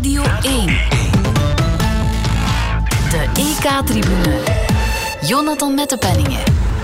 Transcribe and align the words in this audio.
Radio 0.00 0.22
1. 0.42 0.66
De 3.10 3.30
EK-tribune. 3.34 4.42
Jonathan 5.20 5.74
Mettepenningen. 5.74 6.40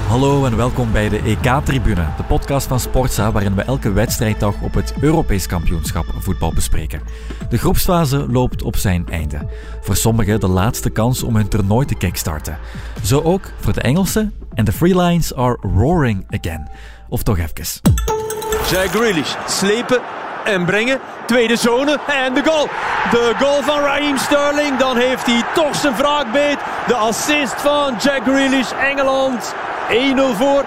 Hallo 0.08 0.44
en 0.44 0.56
welkom 0.56 0.92
bij 0.92 1.08
de 1.08 1.18
EK-tribune, 1.18 2.06
de 2.16 2.22
podcast 2.22 2.66
van 2.66 2.80
Sportza 2.80 3.32
waarin 3.32 3.54
we 3.54 3.62
elke 3.62 3.92
wedstrijddag 3.92 4.54
op 4.62 4.74
het 4.74 4.94
Europees 5.00 5.46
kampioenschap 5.46 6.04
voetbal 6.18 6.52
bespreken. 6.52 7.00
De 7.48 7.58
groepsfase 7.58 8.26
loopt 8.28 8.62
op 8.62 8.76
zijn 8.76 9.08
einde. 9.08 9.48
Voor 9.80 9.96
sommigen 9.96 10.40
de 10.40 10.48
laatste 10.48 10.90
kans 10.90 11.22
om 11.22 11.36
hun 11.36 11.48
toernooi 11.48 11.86
te 11.86 11.94
kickstarten. 11.94 12.58
Zo 13.02 13.20
ook 13.20 13.52
voor 13.60 13.72
de 13.72 13.80
Engelsen 13.80 14.32
en 14.54 14.64
de 14.64 14.72
Freelines 14.72 15.34
are 15.34 15.58
roaring 15.76 16.26
again. 16.30 16.68
Of 17.08 17.22
toch 17.22 17.38
even. 17.38 17.80
Jack 18.70 18.88
Grealish 18.88 19.34
slepen 19.46 20.00
en 20.46 20.64
brengen. 20.64 20.98
Tweede 21.26 21.56
zone 21.56 21.98
en 22.06 22.34
de 22.34 22.42
goal. 22.44 22.68
De 23.10 23.34
goal 23.38 23.62
van 23.62 23.80
Raheem 23.80 24.16
Sterling. 24.16 24.78
Dan 24.78 24.96
heeft 24.96 25.26
hij 25.26 25.42
toch 25.54 25.76
zijn 25.76 25.94
wraakbeet. 25.96 26.58
De 26.86 26.94
assist 26.94 27.60
van 27.60 27.94
Jack 28.02 28.22
Grealish. 28.22 28.70
Engeland 28.72 29.54
1-0 29.90 30.36
voor. 30.36 30.64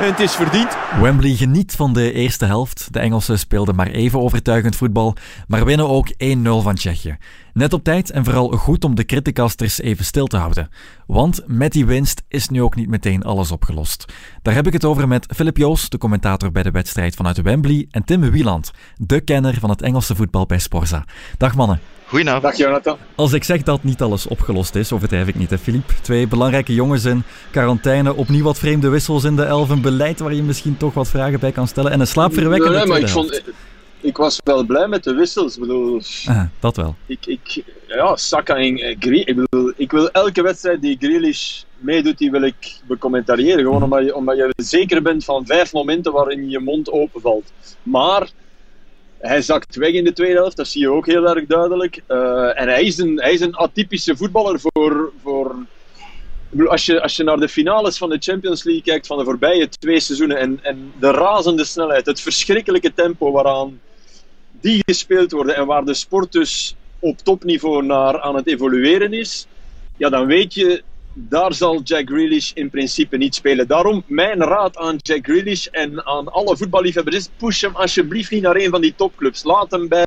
En 0.00 0.06
het 0.06 0.20
is 0.20 0.32
verdiend. 0.32 0.76
Wembley 1.00 1.34
geniet 1.34 1.74
van 1.76 1.92
de 1.92 2.12
eerste 2.12 2.44
helft. 2.44 2.88
De 2.90 2.98
Engelsen 2.98 3.38
speelden 3.38 3.74
maar 3.74 3.86
even 3.86 4.20
overtuigend 4.20 4.76
voetbal, 4.76 5.14
maar 5.48 5.64
winnen 5.64 5.88
ook 5.88 6.08
1-0 6.08 6.12
van 6.42 6.74
Tsjechië. 6.74 7.16
Net 7.60 7.72
op 7.72 7.84
tijd 7.84 8.10
en 8.10 8.24
vooral 8.24 8.48
goed 8.48 8.84
om 8.84 8.94
de 8.94 9.04
criticasters 9.04 9.80
even 9.80 10.04
stil 10.04 10.26
te 10.26 10.36
houden. 10.36 10.68
Want 11.06 11.42
met 11.46 11.72
die 11.72 11.86
winst 11.86 12.22
is 12.28 12.48
nu 12.48 12.62
ook 12.62 12.74
niet 12.74 12.88
meteen 12.88 13.22
alles 13.22 13.50
opgelost. 13.50 14.04
Daar 14.42 14.54
heb 14.54 14.66
ik 14.66 14.72
het 14.72 14.84
over 14.84 15.08
met 15.08 15.26
Philip 15.34 15.56
Joos, 15.56 15.88
de 15.88 15.98
commentator 15.98 16.52
bij 16.52 16.62
de 16.62 16.70
wedstrijd 16.70 17.14
vanuit 17.14 17.42
Wembley, 17.42 17.86
en 17.90 18.04
Tim 18.04 18.30
Wieland, 18.30 18.70
de 18.96 19.20
kenner 19.20 19.54
van 19.60 19.70
het 19.70 19.82
Engelse 19.82 20.14
voetbal 20.14 20.46
bij 20.46 20.58
Sporza. 20.58 21.04
Dag 21.36 21.54
mannen. 21.54 21.80
Goedenavond. 22.06 22.42
Dag 22.42 22.56
Jonathan. 22.56 22.96
Als 23.14 23.32
ik 23.32 23.44
zeg 23.44 23.62
dat 23.62 23.82
niet 23.82 24.02
alles 24.02 24.26
opgelost 24.26 24.74
is, 24.74 24.92
overdrijf 24.92 25.28
ik 25.28 25.34
niet, 25.34 25.50
hè 25.50 25.58
Filip. 25.58 25.92
Twee 26.02 26.26
belangrijke 26.26 26.74
jongens 26.74 27.04
in 27.04 27.22
quarantaine, 27.50 28.14
opnieuw 28.14 28.44
wat 28.44 28.58
vreemde 28.58 28.88
wissels 28.88 29.24
in 29.24 29.36
de 29.36 29.44
elf, 29.44 29.68
een 29.68 29.80
beleid 29.80 30.20
waar 30.20 30.34
je 30.34 30.42
misschien 30.42 30.76
toch 30.76 30.94
wat 30.94 31.08
vragen 31.08 31.40
bij 31.40 31.52
kan 31.52 31.68
stellen 31.68 31.92
en 31.92 32.00
een 32.00 32.06
slaapverwekkende 32.06 32.76
Nee, 32.76 32.86
maar 32.86 32.98
ik, 32.98 33.08
vond, 33.08 33.42
ik 34.00 34.16
was 34.16 34.40
wel 34.44 34.64
blij 34.64 34.88
met 34.88 35.04
de 35.04 35.14
wissels. 35.14 35.54
Ik 35.54 35.60
bedoel. 35.60 36.00
Ah, 36.26 36.44
dat 36.60 36.76
wel. 36.76 36.94
ik, 37.06 37.26
ik, 37.26 37.64
ja, 37.86 38.16
Saka 38.16 38.56
en 38.56 38.78
eh, 38.78 38.90
ik 38.90 39.36
bedoel, 39.36 39.72
ik 39.76 39.90
wil 39.90 40.10
elke 40.10 40.42
wedstrijd 40.42 40.82
die 40.82 40.96
Grealish 40.98 41.62
meedoet, 41.78 42.18
die 42.18 42.30
wil 42.30 42.42
ik 42.42 42.80
becommentariëren. 42.86 43.64
Gewoon 43.64 43.82
omdat 43.82 44.04
je, 44.04 44.14
omdat 44.14 44.36
je 44.36 44.52
zeker 44.56 45.02
bent 45.02 45.24
van 45.24 45.46
vijf 45.46 45.72
momenten 45.72 46.12
waarin 46.12 46.50
je 46.50 46.58
mond 46.58 46.90
openvalt. 46.90 47.52
Maar 47.82 48.30
hij 49.18 49.42
zakt 49.42 49.76
weg 49.76 49.92
in 49.92 50.04
de 50.04 50.12
tweede 50.12 50.34
helft, 50.34 50.56
dat 50.56 50.68
zie 50.68 50.80
je 50.80 50.90
ook 50.90 51.06
heel 51.06 51.28
erg 51.28 51.46
duidelijk. 51.46 52.02
Eh, 52.06 52.60
en 52.60 52.68
hij 52.68 52.82
is, 52.82 52.98
een, 52.98 53.20
hij 53.20 53.32
is 53.32 53.40
een 53.40 53.56
atypische 53.56 54.16
voetballer 54.16 54.60
voor. 54.60 55.12
voor 55.22 55.56
als, 56.68 56.86
je, 56.86 57.02
als 57.02 57.16
je 57.16 57.24
naar 57.24 57.36
de 57.36 57.48
finales 57.48 57.98
van 57.98 58.08
de 58.08 58.18
Champions 58.18 58.64
League 58.64 58.82
kijkt 58.82 59.06
van 59.06 59.18
de 59.18 59.24
voorbije 59.24 59.68
twee 59.68 60.00
seizoenen 60.00 60.38
en, 60.38 60.58
en 60.62 60.92
de 60.98 61.10
razende 61.10 61.64
snelheid, 61.64 62.06
het 62.06 62.20
verschrikkelijke 62.20 62.94
tempo 62.94 63.32
waaraan 63.32 63.80
die 64.60 64.82
gespeeld 64.86 65.32
worden 65.32 65.56
en 65.56 65.66
waar 65.66 65.84
de 65.84 65.94
sport 65.94 66.32
dus 66.32 66.76
op 66.98 67.18
topniveau 67.18 67.84
naar 67.84 68.20
aan 68.20 68.34
het 68.34 68.46
evolueren 68.46 69.12
is, 69.12 69.46
ja, 69.96 70.08
dan 70.08 70.26
weet 70.26 70.54
je, 70.54 70.82
daar 71.12 71.54
zal 71.54 71.80
Jack 71.82 72.08
Grealish 72.08 72.52
in 72.54 72.70
principe 72.70 73.16
niet 73.16 73.34
spelen. 73.34 73.66
Daarom 73.66 74.02
mijn 74.06 74.42
raad 74.42 74.76
aan 74.76 74.96
Jack 74.96 75.24
Grealish 75.26 75.66
en 75.66 76.06
aan 76.06 76.32
alle 76.32 76.56
voetballiefhebbers 76.56 77.16
is, 77.16 77.28
push 77.36 77.60
hem 77.60 77.76
alsjeblieft 77.76 78.30
niet 78.30 78.42
naar 78.42 78.56
een 78.56 78.70
van 78.70 78.80
die 78.80 78.94
topclubs. 78.96 79.44
Laat 79.44 79.70
hem 79.70 79.88
bij 79.88 80.06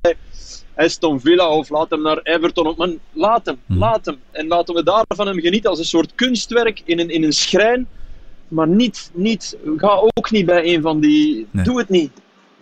Aston 0.75 1.19
Villa 1.19 1.49
of 1.49 1.69
laat 1.69 1.89
hem 1.89 2.01
naar 2.01 2.17
Everton. 2.17 2.73
Man, 2.77 2.99
laat 3.11 3.45
hem, 3.45 3.59
laat 3.67 4.05
hem. 4.05 4.19
En 4.31 4.47
laten 4.47 4.75
we 4.75 4.83
daar 4.83 5.05
van 5.07 5.27
hem 5.27 5.39
genieten 5.39 5.69
als 5.69 5.79
een 5.79 5.85
soort 5.85 6.15
kunstwerk 6.15 6.81
in 6.85 6.99
een, 6.99 7.09
in 7.09 7.23
een 7.23 7.33
schrijn. 7.33 7.87
Maar 8.47 8.67
niet, 8.67 9.11
niet, 9.13 9.57
ga 9.77 9.87
ook 9.87 10.31
niet 10.31 10.45
bij 10.45 10.73
een 10.73 10.81
van 10.81 10.99
die... 10.99 11.47
Nee. 11.51 11.63
Doe 11.63 11.77
het 11.77 11.89
niet. 11.89 12.11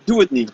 Doe 0.04 0.20
het 0.20 0.30
niet. 0.30 0.52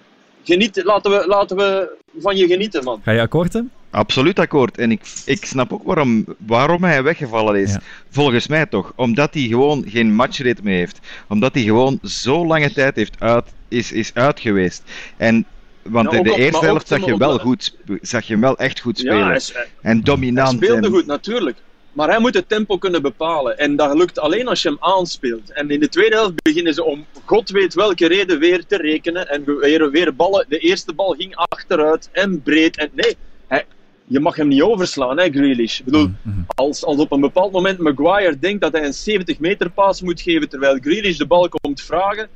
Geniet, 0.48 0.81
laten, 0.84 1.10
we, 1.10 1.25
laten 1.26 1.56
we 1.56 1.97
van 2.19 2.36
je 2.36 2.47
genieten, 2.47 2.84
man. 2.84 3.00
Ga 3.04 3.10
je 3.12 3.20
akkoord, 3.20 3.50
Tim? 3.50 3.70
Absoluut 3.91 4.38
akkoord. 4.38 4.78
En 4.78 4.91
ik, 4.91 5.00
ik 5.25 5.44
snap 5.44 5.72
ook 5.72 5.82
waarom, 5.84 6.25
waarom 6.47 6.84
hij 6.84 7.03
weggevallen 7.03 7.60
is. 7.60 7.72
Ja. 7.72 7.81
Volgens 8.10 8.47
mij 8.47 8.66
toch. 8.66 8.92
Omdat 8.97 9.34
hij 9.34 9.42
gewoon 9.42 9.84
geen 9.86 10.14
matchritme 10.14 10.70
heeft. 10.70 10.98
Omdat 11.28 11.54
hij 11.54 11.62
gewoon 11.62 11.98
zo 12.03 12.47
lange 12.47 12.72
tijd 12.72 12.97
heeft 12.97 13.14
uit, 13.19 13.44
is, 13.69 13.92
is 13.92 14.10
uit 14.14 14.41
geweest. 14.41 14.82
En, 15.16 15.44
want 15.82 16.10
Ja, 16.10 16.16
in 16.16 16.22
de 16.25 16.34
eerste 16.36 16.65
helft 16.65 16.88
zag 16.88 17.04
je, 17.04 17.16
wel 17.16 17.38
goed, 17.38 17.76
zag 18.00 18.25
je 18.25 18.32
hem 18.32 18.42
wel 18.42 18.59
echt 18.59 18.80
goed 18.80 18.98
spelen. 18.98 19.19
Ja, 19.19 19.26
hij, 19.26 19.41
hij- 19.53 19.62
en 19.80 19.92
hij 19.92 20.00
dominant. 20.03 20.56
speelde 20.62 20.86
en- 20.86 20.92
goed, 20.92 21.06
natuurlijk. 21.06 21.56
Maar 21.98 22.09
hij 22.09 22.19
moet 22.19 22.34
het 22.34 22.48
tempo 22.48 22.78
kunnen 22.78 23.03
bepalen. 23.03 23.59
En 23.59 23.76
dat 23.76 23.94
lukt 23.94 24.19
alleen 24.19 24.48
als 24.48 24.62
je 24.62 24.69
hem 24.69 24.78
aanspeelt. 24.81 25.53
En 25.53 25.70
in 25.70 25.81
de 25.81 25.88
tweede 25.88 26.14
helft 26.14 26.42
beginnen 26.42 26.75
ze 26.75 26.84
om 26.84 27.06
god 27.25 27.50
weet 27.50 27.75
welke 27.75 28.06
reden 28.06 28.38
weer 28.38 28.66
te 28.66 28.76
rekenen. 28.76 29.28
En 29.28 29.44
weer, 29.44 29.91
weer 29.91 30.16
ballen. 30.16 30.47
De 30.48 30.59
eerste 30.59 30.92
bal 30.92 31.14
ging 31.19 31.36
achteruit 31.36 32.09
en 32.12 32.42
breed. 32.42 32.76
En 32.76 32.91
nee, 32.92 33.16
hij, 33.47 33.64
je 34.04 34.20
mag 34.20 34.36
hem 34.36 34.48
niet 34.48 34.62
overslaan, 34.62 35.19
hè, 35.19 35.31
Grealish. 35.31 35.78
Ik 35.78 35.84
bedoel, 35.84 36.10
als, 36.47 36.84
als 36.84 36.97
op 36.97 37.12
een 37.12 37.20
bepaald 37.20 37.53
moment 37.53 37.78
Maguire 37.78 38.38
denkt 38.38 38.60
dat 38.60 38.72
hij 38.72 38.84
een 38.84 38.94
70 38.94 39.38
meter 39.38 39.70
paas 39.70 40.00
moet 40.03 40.20
geven 40.20 40.48
terwijl 40.48 40.78
Grealish 40.80 41.16
de 41.16 41.26
bal 41.26 41.48
komt 41.48 41.80
vragen. 41.80 42.28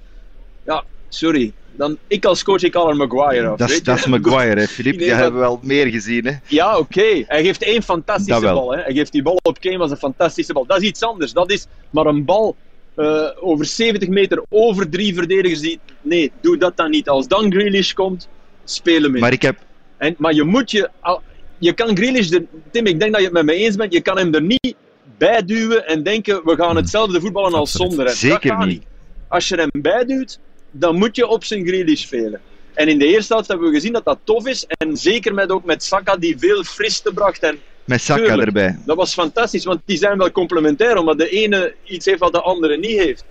Ja, 0.64 0.84
sorry. 1.08 1.52
Dan, 1.76 1.98
ik 2.06 2.24
als 2.24 2.42
coach, 2.42 2.62
ik 2.62 2.74
haal 2.74 2.88
er 2.88 2.96
Maguire 2.96 3.46
af. 3.48 3.58
dat, 3.58 3.70
is, 3.70 3.82
dat 3.82 4.06
Maguire, 4.06 4.60
hè, 4.60 4.66
Filip. 4.66 4.98
Die 4.98 5.08
maar- 5.08 5.16
hebben 5.18 5.40
we 5.40 5.46
wel 5.46 5.60
meer 5.62 5.86
gezien. 5.86 6.26
Hè. 6.26 6.32
Ja, 6.48 6.78
oké. 6.78 7.24
Hij 7.26 7.44
geeft 7.44 7.62
één 7.62 7.82
fantastische 7.82 8.40
Dat 8.40 8.54
bal. 8.54 8.72
Hè. 8.72 8.80
Hij 8.82 8.92
geeft 8.94 9.12
die 9.12 9.22
bal 9.22 9.38
op 9.42 9.60
Kane 9.60 9.78
als 9.78 9.90
een 9.90 9.96
fantastische 9.96 10.52
bal. 10.52 10.66
Dat 10.66 10.80
is 10.82 10.88
iets 10.88 11.02
anders. 11.02 11.32
Dat 11.32 11.50
is 11.50 11.66
maar 11.90 12.06
een 12.06 12.24
bal 12.24 12.56
eh, 12.94 13.28
over 13.40 13.64
70 13.64 14.08
meter 14.08 14.42
over 14.48 14.88
drie 14.88 15.14
verdedigers. 15.14 15.60
Die... 15.60 15.78
Nee, 16.02 16.32
doe 16.40 16.56
dat 16.56 16.76
dan 16.76 16.90
niet. 16.90 17.08
Als 17.08 17.28
dan 17.28 17.52
Grealish 17.52 17.92
komt, 17.92 18.28
speel 18.64 19.02
hem 19.02 19.14
in. 19.14 19.20
Maar 19.20 19.32
ik 19.32 19.42
heb, 19.42 19.56
En, 19.96 20.14
maar 20.18 20.32
je 20.34 20.42
moet 20.42 20.70
je... 20.70 20.90
al- 21.00 21.22
Je 21.58 21.72
kan 21.72 21.96
Grealish... 21.96 22.30
Er, 22.30 22.44
Tim, 22.70 22.86
ik 22.86 22.98
denk 23.00 23.10
dat 23.12 23.20
je 23.20 23.26
het 23.26 23.34
met 23.34 23.44
me 23.44 23.54
eens 23.54 23.76
bent. 23.76 23.92
Je 23.92 24.00
kan 24.00 24.16
hem 24.18 24.34
er 24.34 24.42
niet 24.42 24.74
bij 25.18 25.44
duwen 25.44 25.86
en 25.86 26.02
denken, 26.02 26.40
we 26.44 26.56
gaan 26.56 26.76
hetzelfde 26.76 27.20
voetballen 27.20 27.52
als 27.54 27.70
Absoluut. 27.72 27.88
zonder 27.92 28.06
hem. 28.06 28.16
Zeker 28.16 28.56
dat 28.58 28.66
niet. 28.66 28.82
Als 29.28 29.48
je 29.48 29.56
hem 29.56 29.68
bijduwt, 29.72 30.38
dan 30.72 30.96
moet 30.96 31.16
je 31.16 31.26
op 31.26 31.44
zijn 31.44 31.66
Grealish 31.66 32.02
spelen. 32.02 32.40
En 32.74 32.88
in 32.88 32.98
de 32.98 33.06
eerste 33.06 33.32
helft 33.32 33.48
hebben 33.48 33.68
we 33.68 33.74
gezien 33.74 33.92
dat 33.92 34.04
dat 34.04 34.18
tof 34.24 34.46
is. 34.46 34.64
En 34.66 34.96
zeker 34.96 35.34
met, 35.34 35.50
ook 35.50 35.64
met 35.64 35.84
Saka, 35.84 36.16
die 36.16 36.38
veel 36.38 36.64
friste 36.64 37.12
bracht. 37.12 37.42
En 37.42 37.58
met 37.84 38.00
Saka 38.00 38.24
Tuurlijk. 38.24 38.46
erbij. 38.46 38.78
dat 38.86 38.96
was 38.96 39.12
fantastisch, 39.12 39.64
want 39.64 39.80
die 39.84 39.96
zijn 39.96 40.18
wel 40.18 40.32
complementair, 40.32 40.96
omdat 40.96 41.18
de 41.18 41.28
ene 41.28 41.74
iets 41.84 42.06
heeft 42.06 42.18
wat 42.18 42.32
de 42.32 42.40
andere 42.40 42.78
niet 42.78 42.98
heeft. 42.98 43.24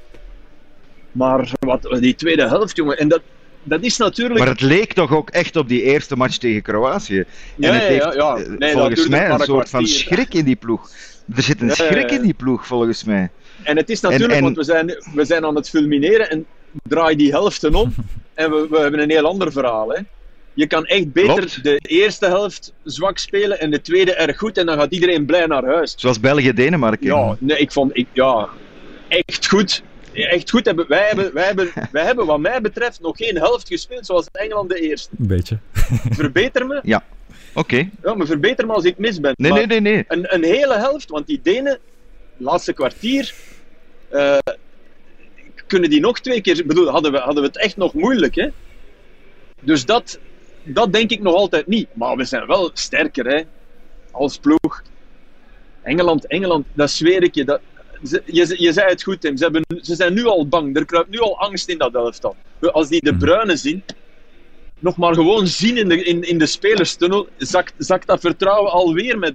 Maar 1.11 1.51
wat, 1.59 1.87
die 1.99 2.15
tweede 2.15 2.47
helft, 2.47 2.75
jongen, 2.75 2.97
en 2.97 3.07
dat, 3.07 3.21
dat 3.63 3.83
is 3.83 3.97
natuurlijk. 3.97 4.39
Maar 4.39 4.47
het 4.47 4.61
leek 4.61 4.93
toch 4.93 5.13
ook 5.13 5.29
echt 5.29 5.55
op 5.55 5.67
die 5.67 5.81
eerste 5.81 6.15
match 6.15 6.37
tegen 6.37 6.61
Kroatië. 6.61 7.25
Ja, 7.55 7.71
het 7.71 7.81
ja, 7.81 7.87
heeft 7.87 8.03
ja, 8.03 8.13
ja. 8.13 8.35
Nee, 8.35 8.57
dat 8.57 8.71
volgens 8.71 9.07
mij 9.07 9.25
een 9.25 9.31
een 9.31 9.39
soort 9.39 9.69
van 9.69 9.87
schrik 9.87 10.33
in 10.33 10.45
die 10.45 10.55
ploeg. 10.55 10.89
Er 11.35 11.43
zit 11.43 11.61
een 11.61 11.71
schrik 11.71 12.11
in 12.11 12.21
die 12.21 12.33
ploeg, 12.33 12.65
volgens 12.67 13.03
mij. 13.03 13.29
En 13.63 13.77
het 13.77 13.89
is 13.89 13.99
natuurlijk, 14.01 14.31
En- 14.31 14.37
en- 14.37 14.43
want 14.43 14.55
we 14.55 14.63
zijn, 14.63 14.87
we 15.13 15.25
zijn 15.25 15.45
aan 15.45 15.55
het 15.55 15.69
fulmineren 15.69 16.29
en 16.29 16.45
draai 16.83 17.15
die 17.15 17.31
helften 17.31 17.75
om 17.75 17.93
en 18.33 18.51
we, 18.51 18.67
we 18.69 18.77
hebben 18.79 18.99
een 18.99 19.09
heel 19.09 19.25
ander 19.25 19.51
verhaal. 19.51 19.89
Hè. 19.89 20.01
Je 20.53 20.67
kan 20.67 20.85
echt 20.85 21.11
beter 21.11 21.33
Klopt. 21.33 21.63
de 21.63 21.79
eerste 21.81 22.25
helft 22.25 22.73
zwak 22.83 23.17
spelen 23.17 23.59
en 23.59 23.71
de 23.71 23.81
tweede 23.81 24.13
erg 24.13 24.37
goed 24.37 24.57
en 24.57 24.65
dan 24.65 24.77
gaat 24.77 24.91
iedereen 24.91 25.25
blij 25.25 25.45
naar 25.45 25.65
huis. 25.65 25.93
Zoals 25.97 26.19
België-Denemarken. 26.19 27.05
Ja, 27.05 27.35
nee, 27.39 27.57
ik 27.57 27.71
vond, 27.71 27.97
ik, 27.97 28.07
ja, 28.13 28.49
echt 29.07 29.47
goed. 29.47 29.83
Echt 30.13 30.49
goed. 30.49 30.65
Hebben, 30.65 30.87
wij, 30.87 31.07
hebben, 31.07 31.33
wij, 31.33 31.45
hebben, 31.45 31.71
wij 31.91 32.03
hebben, 32.03 32.25
wat 32.25 32.39
mij 32.39 32.61
betreft, 32.61 33.01
nog 33.01 33.17
geen 33.17 33.37
helft 33.37 33.67
gespeeld 33.67 34.05
zoals 34.05 34.27
Engeland 34.31 34.69
de 34.69 34.79
eerste. 34.79 35.09
Een 35.19 35.27
beetje. 35.27 35.57
Verbeter 36.21 36.67
me. 36.67 36.79
Ja, 36.83 37.03
oké. 37.53 37.89
Ja, 38.03 38.13
maar 38.15 38.27
verbeter 38.27 38.65
me 38.65 38.73
als 38.73 38.83
ik 38.83 38.97
mis 38.97 39.19
ben. 39.19 39.33
Nee, 39.37 39.51
Maar 39.51 39.67
nee, 39.67 39.79
nee, 39.79 39.93
nee. 39.93 40.05
Een, 40.07 40.33
een 40.33 40.43
hele 40.43 40.77
helft, 40.77 41.09
want 41.09 41.27
die 41.27 41.39
Denen, 41.43 41.79
laatste 42.37 42.73
kwartier, 42.73 43.33
eh, 44.09 44.37
kunnen 45.71 45.89
die 45.89 45.99
nog 45.99 46.19
twee 46.19 46.41
keer. 46.41 46.63
Bedoel, 46.65 46.87
hadden 46.89 47.11
we, 47.11 47.17
hadden 47.17 47.41
we 47.43 47.47
het 47.47 47.57
echt 47.57 47.77
nog 47.77 47.93
moeilijk, 47.93 48.35
hè? 48.35 48.47
Dus 49.61 49.85
dat, 49.85 50.19
dat 50.63 50.93
denk 50.93 51.09
ik 51.11 51.21
nog 51.21 51.33
altijd 51.33 51.67
niet. 51.67 51.87
Maar 51.93 52.15
we 52.17 52.23
zijn 52.23 52.45
wel 52.47 52.71
sterker, 52.73 53.25
hè? 53.25 53.41
Als 54.11 54.37
ploeg. 54.37 54.81
Engeland, 55.83 56.27
Engeland, 56.27 56.65
dat 56.73 56.91
zweer 56.91 57.23
ik 57.23 57.35
je. 57.35 57.45
Dat, 57.45 57.61
ze- 58.03 58.23
je, 58.25 58.55
je 58.57 58.73
zei 58.73 58.89
het 58.89 59.03
goed, 59.03 59.21
Tim. 59.21 59.37
Ze, 59.37 59.43
hebben, 59.43 59.63
ze 59.81 59.95
zijn 59.95 60.13
nu 60.13 60.25
al 60.25 60.47
bang. 60.47 60.77
Er 60.77 60.85
kruipt 60.85 61.09
nu 61.09 61.19
al 61.19 61.39
angst 61.39 61.69
in 61.69 61.77
dat 61.77 61.93
elftal. 61.95 62.35
Als 62.61 62.87
die 62.87 63.01
de 63.03 63.15
bruine 63.15 63.55
zien, 63.55 63.83
nog 64.79 64.97
maar 64.97 65.13
gewoon 65.13 65.47
zien 65.47 65.77
in 65.77 65.89
de, 65.89 66.03
in, 66.03 66.21
in 66.23 66.37
de 66.37 66.45
spelerstunnel, 66.45 67.27
zakt, 67.37 67.73
zakt 67.77 68.07
dat 68.07 68.19
vertrouwen 68.19 68.71
alweer 68.71 69.19
met 69.19 69.33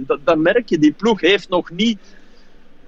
30%. 0.00 0.06
Dat, 0.06 0.18
dat 0.24 0.38
merk 0.38 0.68
je. 0.68 0.78
Die 0.78 0.92
ploeg 0.92 1.20
heeft 1.20 1.48
nog 1.48 1.70
niet 1.70 1.98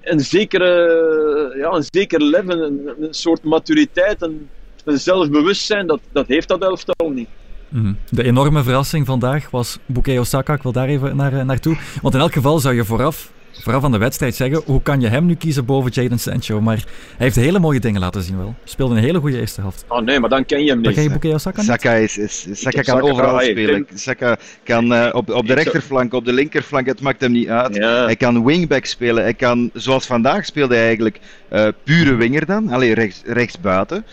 een 0.01 0.19
zekere, 0.19 1.53
ja, 1.57 1.71
een 1.71 1.85
zeker 1.91 2.23
level, 2.23 2.61
een, 2.61 3.07
soort 3.09 3.43
maturiteit, 3.43 4.21
een, 4.21 4.49
een 4.85 4.99
zelfbewustzijn. 4.99 5.87
Dat, 5.87 5.99
dat 6.11 6.27
heeft 6.27 6.47
dat 6.47 6.61
elftal 6.61 7.09
niet. 7.09 7.27
Mhm. 7.69 7.93
De 8.09 8.23
enorme 8.23 8.63
verrassing 8.63 9.05
vandaag 9.05 9.49
was 9.49 9.77
Bukayo 9.85 10.23
Saka. 10.23 10.53
Ik 10.53 10.63
wil 10.63 10.71
daar 10.71 10.87
even 10.87 11.15
naar, 11.15 11.33
eh, 11.33 11.43
naartoe. 11.43 11.77
Want 12.01 12.13
in 12.13 12.19
elk 12.19 12.33
geval 12.33 12.59
zou 12.59 12.75
je 12.75 12.85
vooraf, 12.85 13.31
vooraf 13.51 13.83
aan 13.83 13.91
de 13.91 13.97
wedstrijd 13.97 14.35
zeggen, 14.35 14.61
hoe 14.65 14.81
kan 14.81 15.01
je 15.01 15.07
hem 15.07 15.25
nu 15.25 15.35
kiezen 15.35 15.65
boven 15.65 15.91
Jadon 15.91 16.17
Sancho? 16.19 16.61
Maar 16.61 16.75
hij 16.75 16.85
heeft 17.17 17.35
hele 17.35 17.59
mooie 17.59 17.79
dingen 17.79 17.99
laten 18.01 18.21
zien 18.21 18.37
wel. 18.37 18.55
Speelde 18.63 18.95
een 18.95 19.01
hele 19.01 19.19
goede 19.19 19.39
eerste 19.39 19.61
helft. 19.61 19.85
Oh 19.87 20.01
nee, 20.01 20.19
maar 20.19 20.29
dan 20.29 20.45
ken 20.45 20.63
je 20.63 20.69
hem 20.69 20.75
Dan 20.83 20.85
niet. 20.85 20.93
ken 20.93 21.03
je 21.03 21.09
Bukayo 21.19 21.37
Saka 21.37 21.57
niet? 21.61 21.69
Saka, 21.69 21.93
is, 21.93 22.17
is, 22.17 22.45
Saka 22.51 22.81
kan 22.81 22.95
Saka- 22.95 22.99
overal 23.11 23.41
ik 23.41 23.49
spelen. 23.51 23.73
denk- 23.73 23.87
Saka 23.99 24.37
kan 24.63 24.93
eh, 24.93 25.15
op, 25.15 25.29
op 25.29 25.47
de 25.47 25.53
rechterflank, 25.53 26.13
op 26.13 26.25
de 26.25 26.33
linkerflank, 26.33 26.85
het 26.85 27.01
maakt 27.01 27.21
hem 27.21 27.31
niet 27.31 27.47
uit. 27.47 27.75
Ja. 27.75 28.03
Hij 28.03 28.15
kan 28.15 28.45
wingback 28.45 28.85
spelen. 28.85 29.23
Hij 29.23 29.33
kan, 29.33 29.69
zoals 29.73 30.05
vandaag 30.05 30.45
speelde 30.45 30.75
hij 30.75 30.83
eigenlijk 30.85 31.19
eh, 31.49 31.67
pure 31.83 32.15
winger 32.15 32.45
dan. 32.45 32.69
Alleen 32.69 32.93
rechts, 32.93 33.21
rechts 33.25 33.59
buiten. 33.59 34.05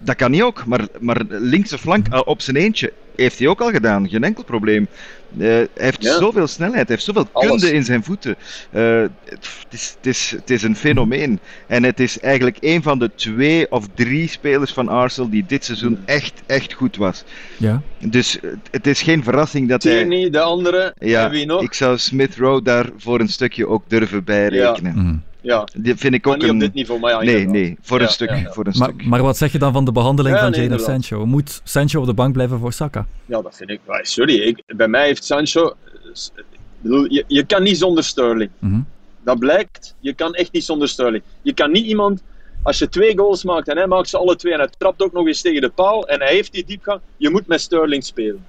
Dat 0.00 0.16
kan 0.16 0.32
hij 0.32 0.42
ook, 0.42 0.66
maar, 0.66 0.86
maar 1.00 1.22
linkse 1.28 1.78
flank 1.78 2.06
eh, 2.08 2.20
op 2.24 2.40
zijn 2.42 2.56
eentje 2.56 2.92
heeft 3.16 3.38
hij 3.38 3.48
ook 3.48 3.60
al 3.60 3.70
gedaan. 3.70 4.08
Geen 4.08 4.24
enkel 4.24 4.44
probleem. 4.44 4.86
Eh, 5.38 5.46
hij 5.48 5.68
heeft 5.74 6.02
Ja. 6.02 6.18
zoveel 6.18 6.46
snelheid, 6.46 6.76
hij 6.76 6.84
heeft 6.88 7.04
zoveel 7.04 7.28
Alles. 7.32 7.48
kunde 7.48 7.72
in 7.72 7.84
zijn 7.84 8.04
voeten. 8.04 8.36
Eh, 8.70 9.02
het, 9.24 9.46
is, 9.70 9.94
het, 9.96 10.06
is, 10.06 10.30
het 10.30 10.50
is 10.50 10.62
een 10.62 10.76
fenomeen. 10.76 11.40
En 11.66 11.82
het 11.82 12.00
is 12.00 12.20
eigenlijk 12.20 12.56
een 12.60 12.82
van 12.82 12.98
de 12.98 13.10
twee 13.14 13.70
of 13.72 13.86
drie 13.94 14.28
spelers 14.28 14.72
van 14.72 14.88
Arsenal 14.88 15.30
die 15.30 15.44
dit 15.46 15.64
seizoen 15.64 15.98
echt, 16.04 16.42
echt 16.46 16.72
goed 16.72 16.96
was. 16.96 17.24
Ja. 17.56 17.82
Dus 17.98 18.38
het 18.70 18.86
is 18.86 19.02
geen 19.02 19.22
verrassing 19.24 19.68
dat 19.68 19.82
hij... 19.82 19.92
Tierney, 19.92 20.30
de 20.30 20.40
andere, 20.40 20.94
Ja, 20.98 21.24
en 21.24 21.30
wie 21.30 21.46
nog? 21.46 21.62
ik 21.62 21.74
zou 21.74 21.98
Smith 21.98 22.36
Rowe 22.36 22.62
daar 22.62 22.88
voor 22.96 23.20
een 23.20 23.28
stukje 23.28 23.66
ook 23.68 23.82
durven 23.88 24.24
bijrekenen. 24.24 24.92
Mhm. 24.94 25.14
Ja, 25.42 25.68
Die 25.76 25.96
vind 25.96 26.14
ik 26.14 26.26
ook 26.26 26.34
niet 26.36 26.42
een... 26.44 26.50
op 26.54 26.60
dit 26.60 26.74
niveau, 26.74 27.00
maar 27.00 27.10
ja, 27.10 27.18
nee, 27.18 27.26
inderdaad. 27.28 27.52
nee, 27.52 27.76
voor 27.80 27.98
Ja, 27.98 28.04
een 28.06 28.10
stuk. 28.12 28.28
ja, 28.28 28.34
ja. 28.36 28.50
Voor 28.52 28.66
een 28.66 28.72
Maar, 28.78 28.88
stuk. 28.88 29.04
maar 29.06 29.22
wat 29.22 29.36
zeg 29.36 29.52
je 29.52 29.58
dan 29.58 29.72
van 29.72 29.84
de 29.84 29.92
behandeling 29.92 30.34
Ja, 30.36 30.42
van 30.42 30.50
nee, 30.50 30.62
Jadon. 30.62 30.78
Sancho? 30.78 31.26
Moet 31.26 31.60
Sancho 31.64 32.00
op 32.00 32.06
de 32.06 32.14
bank 32.14 32.32
blijven 32.32 32.58
voor 32.58 32.72
Saka? 32.72 33.06
Ja, 33.26 33.42
dat 33.42 33.56
vind 33.56 33.70
ik. 33.70 33.80
Sorry, 34.02 34.34
ik, 34.34 34.62
bij 34.66 34.88
mij 34.88 35.06
heeft 35.06 35.24
Sancho. 35.24 35.74
Je, 36.82 37.24
je 37.26 37.44
kan 37.46 37.62
niet 37.62 37.78
zonder 37.78 38.04
Sterling. 38.04 38.50
Mhm. 38.58 38.80
Dat 39.24 39.38
blijkt. 39.38 39.94
Je 40.00 40.12
kan 40.14 40.34
echt 40.34 40.52
niet 40.52 40.64
zonder 40.64 40.88
Sterling. 40.88 41.22
Je 41.42 41.54
kan 41.54 41.70
niet 41.70 41.86
iemand. 41.86 42.22
Als 42.62 42.78
je 42.78 42.88
twee 42.88 43.18
goals 43.18 43.44
maakt 43.44 43.68
en 43.68 43.76
hij 43.76 43.86
maakt 43.86 44.08
ze 44.08 44.18
alle 44.18 44.36
twee 44.36 44.52
en 44.52 44.58
hij 44.58 44.68
trapt 44.78 45.02
ook 45.02 45.12
nog 45.12 45.26
eens 45.26 45.40
tegen 45.40 45.60
de 45.60 45.68
paal 45.68 46.08
en 46.08 46.20
hij 46.20 46.32
heeft 46.34 46.52
die 46.52 46.64
diepgang, 46.64 47.00
je 47.16 47.30
moet 47.30 47.46
met 47.46 47.60
Sterling 47.60 48.04
spelen. 48.04 48.44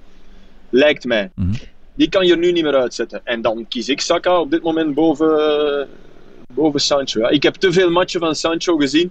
Lijkt 0.70 1.04
mij. 1.04 1.30
Mhm. 1.34 1.52
Die 1.94 2.08
kan 2.08 2.26
je 2.26 2.36
nu 2.36 2.52
niet 2.52 2.62
meer 2.64 2.74
uitzetten. 2.76 3.20
En 3.24 3.42
dan 3.42 3.66
kies 3.68 3.88
ik 3.88 4.00
Saka 4.00 4.40
op 4.40 4.50
dit 4.50 4.62
moment 4.62 4.94
boven, 4.94 5.38
eh, 5.38 5.86
boven 6.52 6.80
Sancho. 6.80 7.20
Ja, 7.20 7.28
ik 7.28 7.42
heb 7.42 7.54
te 7.54 7.72
veel 7.72 7.90
matchen 7.90 8.20
van 8.20 8.34
Sancho 8.34 8.76
gezien 8.76 9.10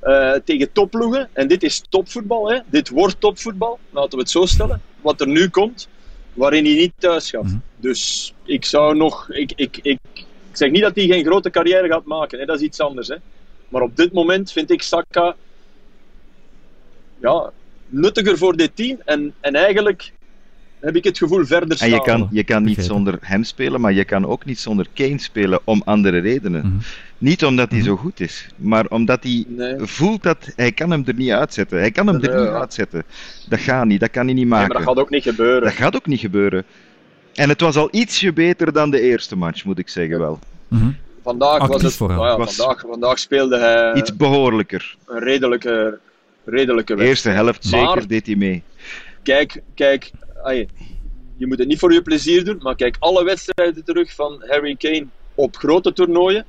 eh, 0.00 0.32
tegen 0.44 0.72
topploegen. 0.72 1.28
En 1.32 1.48
dit 1.48 1.62
is 1.62 1.82
topvoetbal. 1.88 2.50
Hè. 2.50 2.58
Dit 2.66 2.88
wordt 2.88 3.20
topvoetbal, 3.20 3.78
laten 3.90 4.10
we 4.10 4.18
het 4.18 4.30
zo 4.30 4.46
stellen. 4.46 4.82
Wat 5.00 5.20
er 5.20 5.28
nu 5.28 5.48
komt, 5.48 5.88
waarin 6.32 6.64
hij 6.64 6.74
niet 6.74 6.92
thuis 6.98 7.30
gaat. 7.30 7.42
Mhm. 7.42 7.56
Dus 7.76 8.32
ik 8.44 8.64
zou 8.64 8.96
nog... 8.96 9.30
Ik, 9.30 9.52
ik, 9.56 9.78
ik, 9.82 9.98
ik 10.14 10.26
zeg 10.52 10.70
niet 10.70 10.82
dat 10.82 10.94
hij 10.94 11.06
geen 11.06 11.24
grote 11.24 11.50
carrière 11.50 11.88
gaat 11.88 12.04
maken. 12.04 12.38
Hè. 12.38 12.44
Dat 12.44 12.56
is 12.56 12.66
iets 12.66 12.80
anders. 12.80 13.08
Hè. 13.08 13.16
Maar 13.68 13.82
op 13.82 13.96
dit 13.96 14.12
moment 14.12 14.52
vind 14.52 14.70
ik 14.70 14.82
Saka 14.82 15.36
ja, 17.20 17.50
nuttiger 17.86 18.38
voor 18.38 18.56
dit 18.56 18.76
team. 18.76 18.98
En, 19.04 19.34
en 19.40 19.54
eigenlijk 19.54 20.12
heb 20.80 20.96
ik 20.96 21.04
het 21.04 21.18
gevoel 21.18 21.44
verder 21.44 21.76
staan. 21.76 21.88
En 21.88 21.94
je 21.94 22.02
kan, 22.02 22.28
je 22.30 22.44
kan 22.44 22.62
niet 22.62 22.84
zonder 22.84 23.18
hem 23.20 23.44
spelen, 23.44 23.80
maar 23.80 23.92
je 23.92 24.04
kan 24.04 24.26
ook 24.26 24.44
niet 24.44 24.58
zonder 24.58 24.86
Kane 24.94 25.18
spelen 25.18 25.60
om 25.64 25.82
andere 25.84 26.18
redenen. 26.18 26.66
Mhm. 26.66 26.76
Niet 27.18 27.44
omdat 27.44 27.70
hij 27.70 27.82
zo 27.82 27.96
goed 27.96 28.20
is, 28.20 28.46
maar 28.56 28.86
omdat 28.88 29.22
hij 29.22 29.44
Nee. 29.48 29.74
voelt 29.78 30.22
dat 30.22 30.52
hij 30.56 30.72
kan 30.72 30.90
hem 30.90 31.02
er 31.06 31.14
niet 31.14 31.30
uitzetten. 31.30 31.78
Hij 31.78 31.90
kan 31.90 32.06
hem 32.06 32.14
er 32.22 32.28
Nee, 32.30 32.38
niet 32.40 32.48
ja. 32.48 32.58
uitzetten. 32.60 33.04
Dat 33.48 33.58
gaat 33.58 33.84
niet, 33.86 34.00
dat 34.00 34.10
kan 34.10 34.24
hij 34.24 34.34
niet 34.34 34.42
Nee, 34.42 34.52
maken. 34.52 34.68
maar 34.68 34.76
dat 34.76 34.86
gaat 34.88 34.98
ook 34.98 35.10
niet 35.10 35.22
gebeuren. 35.22 35.62
Dat 35.62 35.72
gaat 35.72 35.96
ook 35.96 36.06
niet 36.06 36.20
gebeuren. 36.20 36.64
En 37.34 37.48
het 37.48 37.60
was 37.60 37.76
al 37.76 37.88
ietsje 37.90 38.32
beter 38.32 38.72
dan 38.72 38.90
de 38.90 39.00
eerste 39.00 39.36
match, 39.36 39.64
moet 39.64 39.78
ik 39.78 39.88
zeggen 39.88 40.18
wel. 40.18 40.38
Mhm. 40.68 40.90
Vandaag, 41.22 41.66
was 41.66 41.82
het, 41.82 41.98
nou 41.98 42.12
ja, 42.26 42.36
Was- 42.36 42.56
vandaag, 42.56 42.84
vandaag 42.88 43.18
speelde 43.18 43.58
hij 43.58 43.94
Iets 43.94 44.16
behoorlijker. 44.16 44.96
een 45.06 45.18
redelijke, 45.22 45.98
redelijke 46.44 46.94
De 46.96 47.04
eerste 47.04 47.28
helft 47.30 47.70
Maar- 47.70 47.80
zeker 47.86 48.08
deed 48.08 48.26
hij 48.26 48.36
mee. 48.36 48.62
Kijk, 49.22 49.62
kijk 49.74 50.10
je 51.36 51.46
moet 51.46 51.58
het 51.58 51.68
niet 51.68 51.78
voor 51.78 51.92
je 51.92 52.02
plezier 52.02 52.44
doen, 52.44 52.58
maar 52.62 52.76
kijk 52.76 52.96
alle 52.98 53.24
wedstrijden 53.24 53.84
terug 53.84 54.14
van 54.14 54.44
Harry 54.46 54.76
Kane 54.76 55.06
op 55.34 55.56
grote 55.56 55.92
toernooien. 55.92 56.46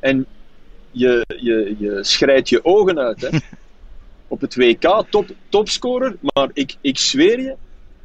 En 0.00 0.26
je, 0.90 1.24
je, 1.40 1.74
je 1.78 1.98
schrijdt 2.04 2.48
je 2.48 2.64
ogen 2.64 2.98
uit. 2.98 3.20
Hè. 3.20 3.28
op 4.28 4.40
het 4.40 4.54
WK, 4.56 5.04
top, 5.10 5.26
topscorer, 5.48 6.16
maar 6.20 6.50
ik, 6.52 6.76
ik 6.80 6.98
zweer 6.98 7.40
je, 7.40 7.54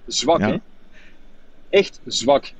zwak. 0.07 0.39
Ja. 0.39 0.47
Hè. 0.47 0.57
Echt 1.69 1.99
zwak. 2.05 2.53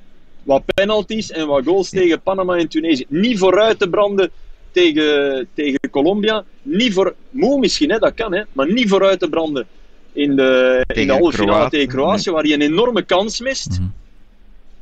Wat 0.43 0.63
penalties 0.65 1.31
en 1.31 1.47
wat 1.47 1.65
goals 1.65 1.89
tegen 1.89 2.21
Panama 2.21 2.57
en 2.57 2.67
Tunesië. 2.67 3.05
Niet 3.07 3.39
vooruit 3.39 3.79
te 3.79 3.89
branden 3.89 4.31
tegen, 4.71 5.47
tegen 5.53 5.89
Colombia. 5.91 6.43
Niet 6.61 6.93
voor, 6.93 7.15
moe 7.29 7.59
misschien, 7.59 7.91
hè, 7.91 7.99
dat 7.99 8.13
kan, 8.13 8.33
hè, 8.33 8.43
maar 8.51 8.71
niet 8.71 8.89
vooruit 8.89 9.19
te 9.19 9.29
branden 9.29 9.67
in 10.13 10.35
de, 10.35 10.83
in 10.93 11.07
de 11.07 11.13
halve 11.13 11.37
finale 11.37 11.69
tegen 11.69 11.87
Kroatië, 11.87 12.31
waar 12.31 12.43
hij 12.43 12.53
een 12.53 12.61
enorme 12.61 13.01
kans 13.03 13.39
mist. 13.39 13.69
Mhm. 13.69 13.87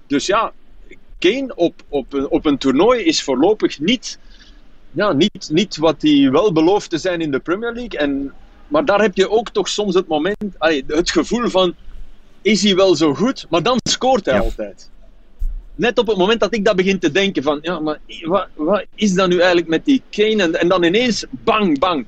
Dus 0.07 0.25
ja, 0.25 0.53
Kane 1.19 1.55
op, 1.55 1.73
op, 1.89 2.13
een- 2.13 2.29
op 2.29 2.45
een 2.45 2.57
toernooi 2.57 3.03
is 3.03 3.23
voorlopig 3.23 3.79
niet, 3.79 4.19
ja, 4.91 5.11
niet, 5.13 5.49
niet 5.51 5.77
wat 5.77 6.01
hij 6.01 6.29
wel 6.31 6.51
belooft 6.53 6.89
te 6.89 6.97
zijn 6.97 7.21
in 7.21 7.31
de 7.31 7.39
Premier 7.39 7.73
League. 7.73 7.99
En, 7.99 8.33
maar 8.67 8.85
daar 8.85 9.01
heb 9.01 9.15
je 9.15 9.29
ook 9.29 9.49
toch 9.49 9.67
soms 9.67 9.93
het 9.93 10.07
moment, 10.07 10.37
allee, 10.57 10.83
het 10.87 11.11
gevoel 11.11 11.49
van, 11.49 11.75
is 12.41 12.63
hij 12.63 12.75
wel 12.75 12.95
zo 12.95 13.13
goed? 13.13 13.45
Maar 13.49 13.63
dan 13.63 13.77
scoort 13.89 14.25
hij 14.25 14.35
Ja. 14.35 14.41
altijd. 14.41 14.89
Net 15.75 15.97
op 15.97 16.07
het 16.07 16.17
moment 16.17 16.39
dat 16.39 16.53
ik 16.53 16.65
dat 16.65 16.75
begin 16.75 16.99
te 16.99 17.11
denken 17.11 17.43
van, 17.43 17.59
ja, 17.61 17.79
maar 17.79 17.99
wat, 18.23 18.47
wat 18.53 18.85
is 18.95 19.13
dat 19.13 19.29
nu 19.29 19.37
eigenlijk 19.37 19.67
met 19.67 19.85
die 19.85 20.01
Kane? 20.09 20.43
En, 20.43 20.55
en 20.59 20.67
dan 20.67 20.83
ineens, 20.83 21.25
bang, 21.29 21.79
bang. 21.79 22.05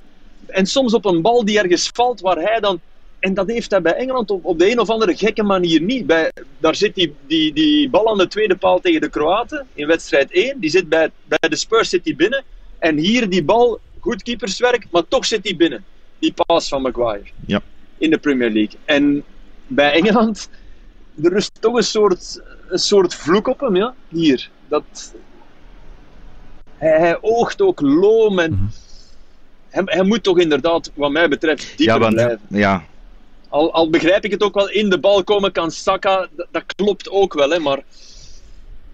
En 0.47 0.65
soms 0.65 0.93
op 0.93 1.05
een 1.05 1.21
bal 1.21 1.45
die 1.45 1.59
ergens 1.59 1.89
valt, 1.93 2.19
waar 2.21 2.37
hij 2.37 2.59
dan... 2.59 2.81
En 3.21 3.33
dat 3.33 3.47
heeft 3.47 3.71
hij 3.71 3.81
bij 3.81 3.93
Engeland 3.93 4.31
op, 4.31 4.45
op 4.45 4.59
de 4.59 4.71
een 4.71 4.79
of 4.79 4.89
andere 4.89 5.17
gekke 5.17 5.43
manier 5.43 5.81
niet. 5.81 6.05
Bij, 6.05 6.31
daar 6.59 6.75
zit 6.75 6.95
die, 6.95 7.15
die, 7.27 7.53
die 7.53 7.89
bal 7.89 8.09
aan 8.09 8.17
de 8.17 8.27
tweede 8.27 8.55
paal 8.55 8.79
tegen 8.79 9.01
de 9.01 9.09
Kroaten 9.09 9.67
in 9.73 9.87
wedstrijd 9.87 10.31
1. 10.31 10.59
Die 10.59 10.69
zit 10.69 10.89
bij, 10.89 11.11
bij 11.25 11.49
de 11.49 11.55
Spurs 11.55 11.89
zit 11.89 12.03
die 12.03 12.15
binnen. 12.15 12.43
En 12.79 12.97
hier 12.97 13.29
die 13.29 13.43
bal, 13.43 13.79
goed 13.99 14.23
keeperswerk, 14.23 14.87
maar 14.91 15.07
toch 15.07 15.25
zit 15.25 15.43
die 15.43 15.55
binnen. 15.55 15.83
Die 16.19 16.33
paas 16.45 16.67
van 16.67 16.81
Maguire. 16.81 17.25
Ja. 17.45 17.61
In 17.97 18.09
de 18.09 18.17
Premier 18.17 18.49
League. 18.51 18.79
En 18.85 19.23
bij 19.67 19.91
Engeland, 19.93 20.49
er 21.23 21.29
rust 21.31 21.51
toch 21.59 21.75
een 21.75 21.83
soort, 21.83 22.41
een 22.69 22.79
soort 22.79 23.15
vloek 23.15 23.47
op 23.47 23.59
hem, 23.59 23.75
ja. 23.75 23.95
Hier. 24.09 24.49
Dat... 24.67 25.13
Hij, 26.77 26.99
hij 26.99 27.17
oogt 27.21 27.61
ook 27.61 27.81
loom 27.81 28.39
en... 28.39 28.51
Mhm. 28.51 28.63
Hij, 29.69 29.81
hij 29.85 30.03
moet 30.03 30.23
toch 30.23 30.39
inderdaad, 30.39 30.91
wat 30.93 31.11
mij 31.11 31.29
betreft, 31.29 31.77
dieper 31.77 31.95
Ja, 31.95 31.99
want, 31.99 32.13
blijven. 32.13 32.39
ja, 32.49 32.83
Al, 33.51 33.73
al 33.73 33.89
begrijp 33.89 34.25
ik 34.25 34.31
het 34.31 34.43
ook 34.43 34.53
wel, 34.53 34.69
in 34.69 34.89
de 34.89 34.99
bal 34.99 35.23
komen 35.23 35.51
kan 35.51 35.71
Saka, 35.71 36.27
dat, 36.51 36.63
klopt 36.75 37.09
ook 37.09 37.33
wel, 37.33 37.49
hè, 37.49 37.59
maar 37.59 37.83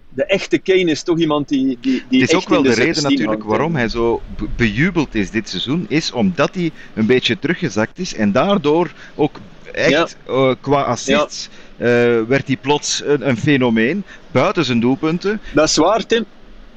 de 0.08 0.24
echte 0.24 0.58
Kane 0.58 0.90
is 0.90 1.02
toch 1.02 1.18
iemand 1.18 1.48
die, 1.48 1.78
die, 1.80 2.04
die 2.08 2.20
Het 2.20 2.30
is 2.30 2.36
ook 2.36 2.48
wel 2.48 2.62
de 2.62 2.68
de 2.68 2.74
reden 2.74 2.94
16 2.94 3.02
natuurlijk 3.02 3.42
hangt, 3.42 3.56
waarom 3.56 3.76
hij 3.76 3.88
zo 3.88 4.22
be- 4.36 4.48
bejubeld 4.56 5.14
is 5.14 5.30
dit 5.30 5.48
seizoen, 5.48 5.86
is 5.88 6.12
omdat 6.12 6.54
hij 6.54 6.70
een 6.94 7.06
beetje 7.06 7.38
teruggezakt 7.38 7.98
is 7.98 8.14
en 8.14 8.32
daardoor 8.32 8.92
ook 9.14 9.40
echt 9.72 10.16
eh, 10.26 10.52
qua 10.60 10.82
assists 10.82 11.48
eh, 11.76 11.86
werd 12.22 12.46
hij 12.46 12.56
plots 12.56 13.02
een, 13.04 13.28
een 13.28 13.36
fenomeen, 13.36 14.04
buiten 14.30 14.64
zijn 14.64 14.80
doelpunten. 14.80 15.40
Dat 15.54 15.68
is 15.68 15.76
waar, 15.76 16.06
Tim. 16.06 16.24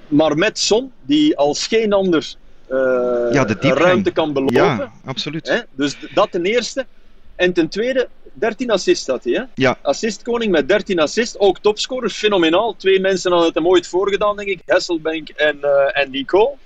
Maar 0.07 0.37
met 0.37 0.59
Son, 0.59 0.91
die 1.01 1.37
als 1.37 1.67
geen 1.67 1.93
ander 1.93 2.35
eh, 2.67 2.77
Ja, 3.31 3.45
de 3.45 3.73
ruimte 3.73 4.11
kan 4.11 4.33
belopen. 4.33 4.55
Ja, 4.55 4.91
absoluut. 5.05 5.47
Hè? 5.47 5.59
Dus 5.75 5.95
dat 6.13 6.31
ten 6.31 6.45
eerste. 6.45 6.85
En 7.35 7.53
ten 7.53 7.69
tweede, 7.69 8.07
13 8.33 8.71
assists 8.71 9.07
had 9.07 9.23
hij. 9.23 9.33
Hè? 9.33 9.43
Ja. 9.55 9.77
Assistkoning 9.81 10.51
met 10.51 10.67
13 10.67 10.99
assists. 10.99 11.39
Ook 11.39 11.59
topscorer, 11.59 12.09
fenomenaal. 12.09 12.75
Twee 12.75 12.99
mensen 12.99 13.29
hadden 13.31 13.47
het 13.47 13.57
hem 13.57 13.67
ooit 13.67 13.87
voorgedaan, 13.87 14.35
denk 14.35 14.47
ik. 14.49 14.61
Hasselbank 14.65 15.29
en, 15.29 15.57
eh 15.61 16.01
en 16.01 16.11
Nico. 16.11 16.57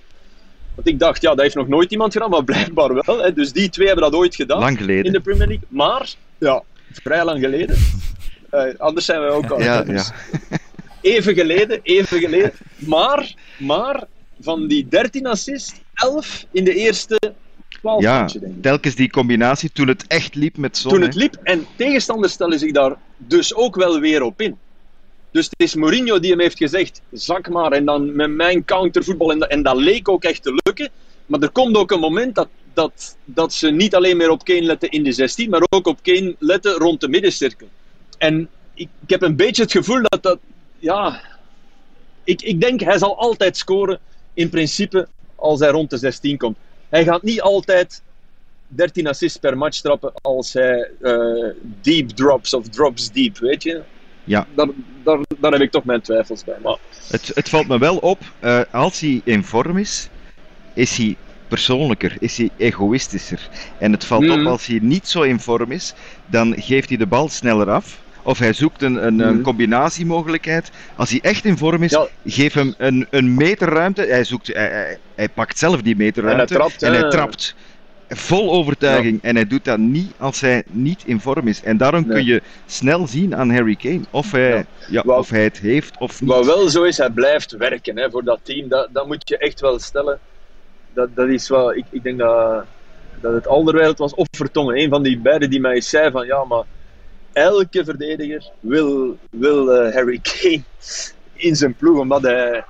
Want 0.76 0.88
ik 0.88 1.00
dacht, 1.00 1.22
ja, 1.22 1.30
dat 1.30 1.42
heeft 1.42 1.56
nog 1.56 1.68
nooit 1.68 1.92
iemand 1.92 2.14
gedaan, 2.14 2.30
maar 2.30 2.44
blijkbaar 2.54 2.94
wel. 2.94 3.24
Hè? 3.24 3.34
Dus 3.34 3.52
die 3.52 3.70
twee 3.70 3.88
hebben 3.88 4.12
dat 4.12 4.20
ooit 4.20 4.36
gedaan 4.36 4.60
Lang 4.60 4.72
in 4.72 4.78
geleden. 4.78 5.12
de 5.14 5.20
Premier 5.20 5.48
League. 5.48 5.68
Maar, 5.70 6.14
ja, 6.38 6.64
vrij 6.92 7.26
lang 7.26 7.40
geleden. 7.40 7.78
Eh, 8.50 8.74
anders 8.78 9.06
zijn 9.06 9.20
wij 9.20 9.30
ook 9.30 9.50
al. 9.50 9.62
Ja, 9.62 9.78
hè, 9.78 9.86
dus 9.94 10.08
ja. 10.50 10.58
Even 11.02 11.34
geleden, 11.34 11.80
even 11.84 12.20
geleden. 12.20 12.52
Maar, 12.76 13.34
maar 13.58 14.04
van 14.42 14.68
die 14.68 14.88
13 14.88 15.28
assists, 15.28 15.74
11 15.94 16.46
in 16.52 16.64
de 16.64 16.74
eerste 16.76 17.20
12 17.80 18.02
ja, 18.02 18.20
matchen, 18.20 18.40
denk 18.40 18.56
ik. 18.56 18.62
telkens 18.62 18.96
die 18.96 19.10
combinatie 19.10 19.72
toen 19.72 19.88
het 19.88 20.08
echt 20.08 20.36
liep 20.36 20.58
met 20.58 20.78
Son. 20.78 20.92
Toen 20.92 21.02
het 21.02 21.16
liep. 21.16 21.38
En 21.44 21.66
tegenstanders 21.76 22.34
stellen 22.34 22.60
zich 22.60 22.72
daar 22.72 22.96
dus 23.18 23.56
ook 23.56 23.76
wel 23.76 24.00
weer 24.00 24.22
op 24.22 24.42
in. 24.42 24.58
Dus 25.32 25.46
het 25.46 25.60
is 25.60 25.76
Mourinho 25.76 26.20
die 26.20 26.32
hem 26.32 26.40
heeft 26.40 26.58
gezegd: 26.58 27.02
zak 27.12 27.50
maar. 27.50 27.72
En 27.72 27.86
dan 27.86 28.16
met 28.16 28.30
mijn 28.30 28.66
countervoetbal. 28.66 29.32
En 29.32 29.40
dat, 29.40 29.50
en 29.50 29.64
dat 29.64 29.76
leek 29.76 30.10
ook 30.10 30.24
echt 30.24 30.44
te 30.44 30.62
lukken. 30.64 30.90
Maar 31.26 31.40
er 31.40 31.50
komt 31.50 31.78
ook 31.78 31.92
een 31.92 32.00
moment 32.00 32.36
dat, 32.36 32.48
dat, 32.74 33.18
dat 33.26 33.54
ze 33.54 33.72
niet 33.72 33.96
alleen 33.96 34.18
meer 34.18 34.30
op 34.30 34.44
Kane 34.44 34.62
letten 34.62 34.90
in 34.90 35.04
de 35.04 35.12
16, 35.12 35.50
maar 35.50 35.64
ook 35.70 35.88
op 35.88 36.00
Kane 36.02 36.36
letten 36.40 36.74
rond 36.74 37.02
de 37.02 37.08
middencirkel. 37.08 37.68
En 38.18 38.50
ik, 38.74 38.88
ik 39.02 39.10
heb 39.10 39.22
een 39.22 39.36
beetje 39.36 39.62
het 39.62 39.72
gevoel 39.72 40.02
dat 40.02 40.24
dat, 40.24 40.40
ja, 40.80 41.22
ik, 42.24 42.42
ik 42.42 42.62
denk 42.62 42.80
hij 42.80 42.98
zal 42.98 43.18
altijd 43.18 43.58
scoren 43.58 44.00
in 44.34 44.50
principe 44.50 45.08
als 45.36 45.60
hij 45.60 45.70
rond 45.70 45.90
de 45.90 45.98
16 45.98 46.38
komt. 46.38 46.58
Hij 46.90 47.04
gaat 47.04 47.24
niet 47.24 47.42
altijd 47.42 48.02
13 48.68 49.08
assists 49.08 49.38
per 49.38 49.58
match 49.58 49.82
trappen 49.82 50.14
als 50.22 50.54
hij 50.54 50.92
uh, 51.02 51.50
deep 51.82 52.10
drops 52.10 52.54
of 52.54 52.70
drops 52.70 53.12
deep, 53.12 53.38
weet 53.38 53.64
je. 53.64 53.82
Ja. 54.24 54.48
Daar, 54.56 54.68
daar, 55.04 55.20
daar 55.40 55.52
heb 55.52 55.62
ik 55.62 55.72
toch 55.72 55.84
mijn 55.84 56.02
twijfels 56.02 56.44
bij. 56.44 56.58
Maar... 56.64 56.78
Het, 57.08 57.32
het 57.34 57.50
valt 57.50 57.68
me 57.68 57.78
wel 57.78 57.98
op, 57.98 58.20
uh, 58.42 58.62
als 58.72 59.00
hij 59.00 59.22
in 59.24 59.44
vorm 59.44 59.78
is, 59.78 60.10
is 60.74 60.98
hij 60.98 61.16
persoonlijker, 61.48 62.16
is 62.20 62.38
hij 62.38 62.50
egoïstischer. 62.58 63.50
En 63.78 63.92
het 63.92 64.06
valt 64.06 64.24
mm. 64.24 64.32
op 64.32 64.46
als 64.48 64.66
hij 64.66 64.80
niet 64.82 65.08
zo 65.08 65.22
in 65.22 65.40
vorm 65.40 65.72
is, 65.72 65.94
dan 66.26 66.62
geeft 66.62 66.90
hij 66.90 66.98
de 66.98 67.08
bal 67.08 67.30
sneller 67.30 67.70
af. 67.70 68.04
Of 68.26 68.40
hij 68.40 68.54
zoekt 68.54 68.82
een, 68.82 69.06
een, 69.06 69.14
mm. 69.14 69.20
een 69.20 69.42
combinatiemogelijkheid. 69.42 70.72
Als 70.96 71.10
hij 71.10 71.20
echt 71.22 71.46
in 71.46 71.58
vorm 71.58 71.84
is, 71.84 71.92
ja. 71.92 72.08
geef 72.26 72.54
hem 72.54 72.74
een, 72.78 73.08
een 73.10 73.34
meter 73.34 73.70
ruimte. 73.70 74.02
Hij, 74.02 74.24
zoekt, 74.24 74.48
hij, 74.48 74.70
hij, 74.70 74.98
hij 75.16 75.30
pakt 75.30 75.58
zelf 75.58 75.82
die 75.82 75.96
meter 75.96 76.24
ruimte. 76.24 76.42
En 76.42 76.48
hij 76.48 76.58
trapt. 76.58 76.84
En 76.84 76.94
hij 76.94 77.10
trapt. 77.10 77.56
Vol 78.10 78.52
overtuiging. 78.52 79.20
Ja. 79.22 79.30
En 79.30 79.36
hij 79.36 79.48
doet 79.48 79.66
dat 79.66 79.78
niet 79.78 80.12
als 80.18 80.42
hij 80.42 80.64
niet 80.68 81.04
in 81.06 81.20
vorm 81.20 81.48
is. 81.48 81.64
En 81.64 81.78
daarom 81.78 82.04
nee. 82.08 82.16
kun 82.16 82.26
je 82.26 82.42
snel 82.66 83.08
zien 83.08 83.36
aan 83.36 83.52
Harry 83.52 83.76
Kane 83.76 84.02
of 84.10 84.32
hij, 84.32 84.50
ja. 84.50 84.66
Ja, 84.88 85.02
wat, 85.06 85.18
of 85.18 85.30
hij 85.30 85.44
het 85.44 85.60
heeft 85.60 85.98
of 86.00 86.22
niet. 86.22 86.30
Wat 86.30 86.46
wel 86.46 86.70
zo 86.70 86.84
is, 86.84 86.98
hij 86.98 87.10
blijft 87.10 87.52
werken 87.52 87.98
hè, 87.98 88.10
voor 88.10 88.24
dat 88.24 88.40
team. 88.44 88.68
Dat, 88.68 88.88
dat 88.92 89.08
moet 89.08 89.30
je 89.30 89.38
echt 89.38 89.62
wel 89.62 89.80
stellen. 89.80 90.20
Dat, 90.94 91.16
dat 91.16 91.28
is 91.28 91.50
wel, 91.50 91.76
ik, 91.76 91.86
ik 91.90 92.04
denk 92.04 92.18
dat, 92.18 92.66
dat 93.22 93.34
het 93.34 93.48
Alderweireld 93.48 93.98
was 93.98 94.14
of 94.14 94.28
Vertongen. 94.32 94.80
Een 94.80 94.90
van 94.90 95.04
die 95.04 95.20
beiden 95.20 95.50
die 95.50 95.60
mij 95.60 95.82
zei 95.82 96.12
van 96.12 96.26
ja, 96.26 96.44
maar 96.44 96.64
elke 97.36 97.84
verdediger 97.84 98.52
wil, 98.60 99.18
wil 99.30 99.86
uh, 99.86 99.94
Harry 99.94 100.20
Kane 100.22 100.64
in 101.34 101.56
zijn 101.56 101.76
ploeg, 101.76 102.00
omdat 102.00 102.22
hij, 102.22 102.66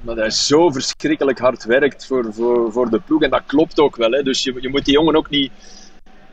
omdat 0.00 0.16
hij 0.16 0.30
zo 0.30 0.70
verschrikkelijk 0.70 1.38
hard 1.38 1.64
werkt 1.64 2.06
voor, 2.06 2.34
voor, 2.34 2.72
voor 2.72 2.90
de 2.90 3.00
ploeg. 3.00 3.22
En 3.22 3.30
dat 3.30 3.42
klopt 3.46 3.80
ook 3.80 3.96
wel. 3.96 4.10
Hè. 4.10 4.22
Dus 4.22 4.42
je, 4.42 4.54
je 4.60 4.68
moet 4.68 4.84
die 4.84 4.94
jongen 4.94 5.16
ook 5.16 5.30
niet 5.30 5.52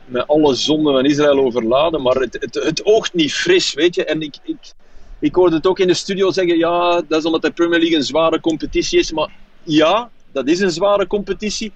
met 0.06 0.28
alle 0.28 0.56
zonden 0.56 0.94
van 0.94 1.06
Israël 1.06 1.40
overladen, 1.40 2.02
maar 2.02 2.16
het, 2.16 2.38
het, 2.40 2.54
het 2.54 2.86
oogt 2.86 3.14
niet 3.14 3.34
fris, 3.34 3.74
weet 3.74 3.96
je. 3.96 4.06
En 4.06 4.22
ik, 4.22 4.36
ik, 4.44 4.74
ik 5.20 5.36
hoorde 5.36 5.56
het 5.56 5.68
ook 5.68 5.80
in 5.80 5.88
de 5.88 5.94
studio 5.94 6.32
zeggen, 6.32 6.58
ja, 6.58 7.02
dat 7.08 7.20
is 7.20 7.26
omdat 7.26 7.42
de 7.42 7.52
Premier 7.52 7.80
League 7.80 7.98
een 7.98 8.04
zware 8.04 8.40
competitie 8.40 9.00
is. 9.00 9.12
Maar 9.12 9.32
ja, 9.64 10.10
dat 10.32 10.48
is 10.48 10.60
een 10.60 10.72
zware 10.72 11.08
competitie. 11.08 11.72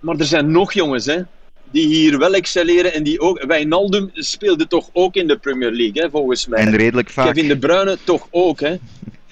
Maar 0.00 0.16
er 0.16 0.24
zijn 0.24 0.50
nog 0.50 0.72
jongens, 0.72 1.06
hè 1.06 1.22
die 1.70 1.86
hier 1.86 2.18
wel 2.18 2.34
excelleren 2.34 2.92
en 2.92 3.02
die 3.02 3.20
ook... 3.20 3.44
Wijnaldum 3.44 4.10
speelde 4.12 4.66
toch 4.66 4.90
ook 4.92 5.14
in 5.14 5.26
de 5.26 5.36
Premier 5.36 5.70
League, 5.70 6.02
hè, 6.02 6.10
volgens 6.10 6.46
mij. 6.46 6.58
En 6.58 6.76
redelijk 6.76 7.10
vaak. 7.10 7.26
Kevin 7.26 7.48
De 7.48 7.58
Bruyne 7.58 7.98
toch 8.04 8.28
ook, 8.30 8.60
hè. 8.60 8.76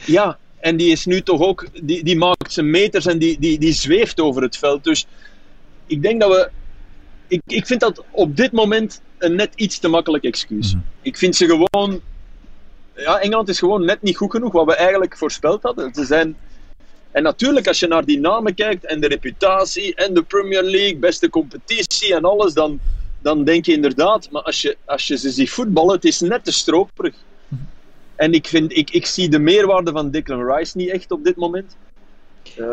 Ja, 0.05 0.39
en 0.61 0.77
die 0.77 0.91
is 0.91 1.05
nu 1.05 1.21
toch 1.21 1.41
ook... 1.41 1.67
Die, 1.83 2.05
die 2.05 2.17
maakt 2.17 2.53
zijn 2.53 2.71
meters 2.71 3.07
en 3.07 3.19
die, 3.19 3.39
die, 3.39 3.59
die 3.59 3.73
zweeft 3.73 4.21
over 4.21 4.43
het 4.43 4.57
veld. 4.57 4.85
Dus 4.85 5.07
ik 5.87 6.03
denk 6.03 6.21
dat 6.21 6.31
we... 6.31 6.51
Ik, 7.29 7.43
ik 7.47 7.67
vind 7.67 7.81
dat 7.81 8.05
op 8.11 8.37
dit 8.37 8.53
moment 8.53 9.01
een 9.19 9.35
net 9.35 9.53
iets 9.55 9.79
te 9.79 9.89
makkelijk 9.89 10.25
excuus. 10.25 10.75
Mm 10.75 10.81
-hmm. 10.81 10.89
Ik 11.03 11.17
vind 11.17 11.37
ze 11.37 11.47
gewoon... 11.47 12.01
Ja, 12.97 13.21
Engeland 13.21 13.49
is 13.49 13.59
gewoon 13.59 13.85
net 13.85 14.03
niet 14.03 14.17
goed 14.17 14.31
genoeg, 14.31 14.53
wat 14.53 14.67
we 14.67 14.75
eigenlijk 14.75 15.17
voorspeld 15.17 15.63
hadden. 15.63 15.95
Ze 15.95 16.05
zijn... 16.05 16.37
En 17.15 17.23
natuurlijk, 17.23 17.67
als 17.67 17.81
je 17.81 17.87
naar 17.87 18.05
die 18.05 18.21
namen 18.21 18.55
kijkt 18.55 18.87
en 18.87 19.01
de 19.01 19.07
reputatie 19.07 19.95
en 19.95 20.15
de 20.15 20.23
Premier 20.23 20.63
League, 20.63 20.97
beste 20.97 21.31
competitie 21.31 22.15
en 22.15 22.25
alles, 22.25 22.53
dan, 22.53 22.81
dan 23.23 23.45
denk 23.45 23.67
je 23.67 23.73
inderdaad, 23.73 24.31
maar 24.31 24.43
als 24.43 24.63
je, 24.63 24.77
als 24.85 25.07
je 25.07 25.19
ze 25.19 25.31
ziet 25.31 25.51
voetballen, 25.51 25.95
het 25.95 26.05
is 26.05 26.21
net 26.21 26.45
te 26.45 26.53
stroperig. 26.53 27.15
En 28.17 28.33
ik, 28.33 28.47
vind, 28.47 28.77
ik, 28.77 28.91
ik 28.91 29.07
zie 29.07 29.29
de 29.29 29.39
meerwaarde 29.39 29.93
van 29.93 30.11
Declan 30.11 30.53
Rice 30.53 30.77
niet 30.77 30.91
echt 30.91 31.13
op 31.13 31.25
dit 31.25 31.37
moment. 31.37 31.77
Uh, 32.59 32.67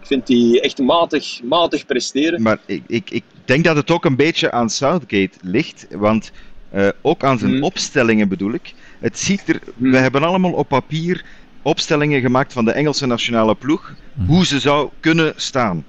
ik 0.00 0.06
vind 0.06 0.26
die 0.26 0.60
echt 0.60 0.78
matig, 0.78 1.42
matig 1.42 1.86
presteren. 1.86 2.42
Maar 2.42 2.58
ik, 2.66 2.82
ik, 2.86 3.10
ik 3.10 3.24
denk 3.44 3.64
dat 3.64 3.76
het 3.76 3.90
ook 3.90 4.04
een 4.04 4.16
beetje 4.16 4.50
aan 4.50 4.70
Southgate 4.70 5.38
ligt, 5.40 5.86
want 5.90 6.30
uh, 6.74 6.88
ook 7.00 7.24
aan 7.24 7.38
zijn 7.38 7.50
hmm. 7.50 7.62
opstellingen 7.62 8.28
bedoel 8.28 8.52
ik. 8.52 8.74
Het 8.98 9.18
ziet 9.18 9.48
er, 9.48 9.60
hmm. 9.76 9.90
we 9.90 9.96
hebben 9.96 10.22
allemaal 10.22 10.52
op 10.52 10.68
papier 10.68 11.24
opstellingen 11.62 12.20
gemaakt 12.20 12.52
van 12.52 12.64
de 12.64 12.72
Engelse 12.72 13.06
nationale 13.06 13.54
ploeg, 13.54 13.94
mm. 14.14 14.26
hoe 14.26 14.46
ze 14.46 14.60
zou 14.60 14.90
kunnen 15.00 15.32
staan. 15.36 15.84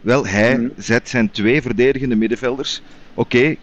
Wel, 0.00 0.26
hij 0.26 0.58
mm. 0.58 0.72
zet 0.76 1.08
zijn 1.08 1.30
twee 1.30 1.62
verdedigende 1.62 2.14
middenvelders. 2.14 2.82
Oké, 3.14 3.36
okay, 3.36 3.58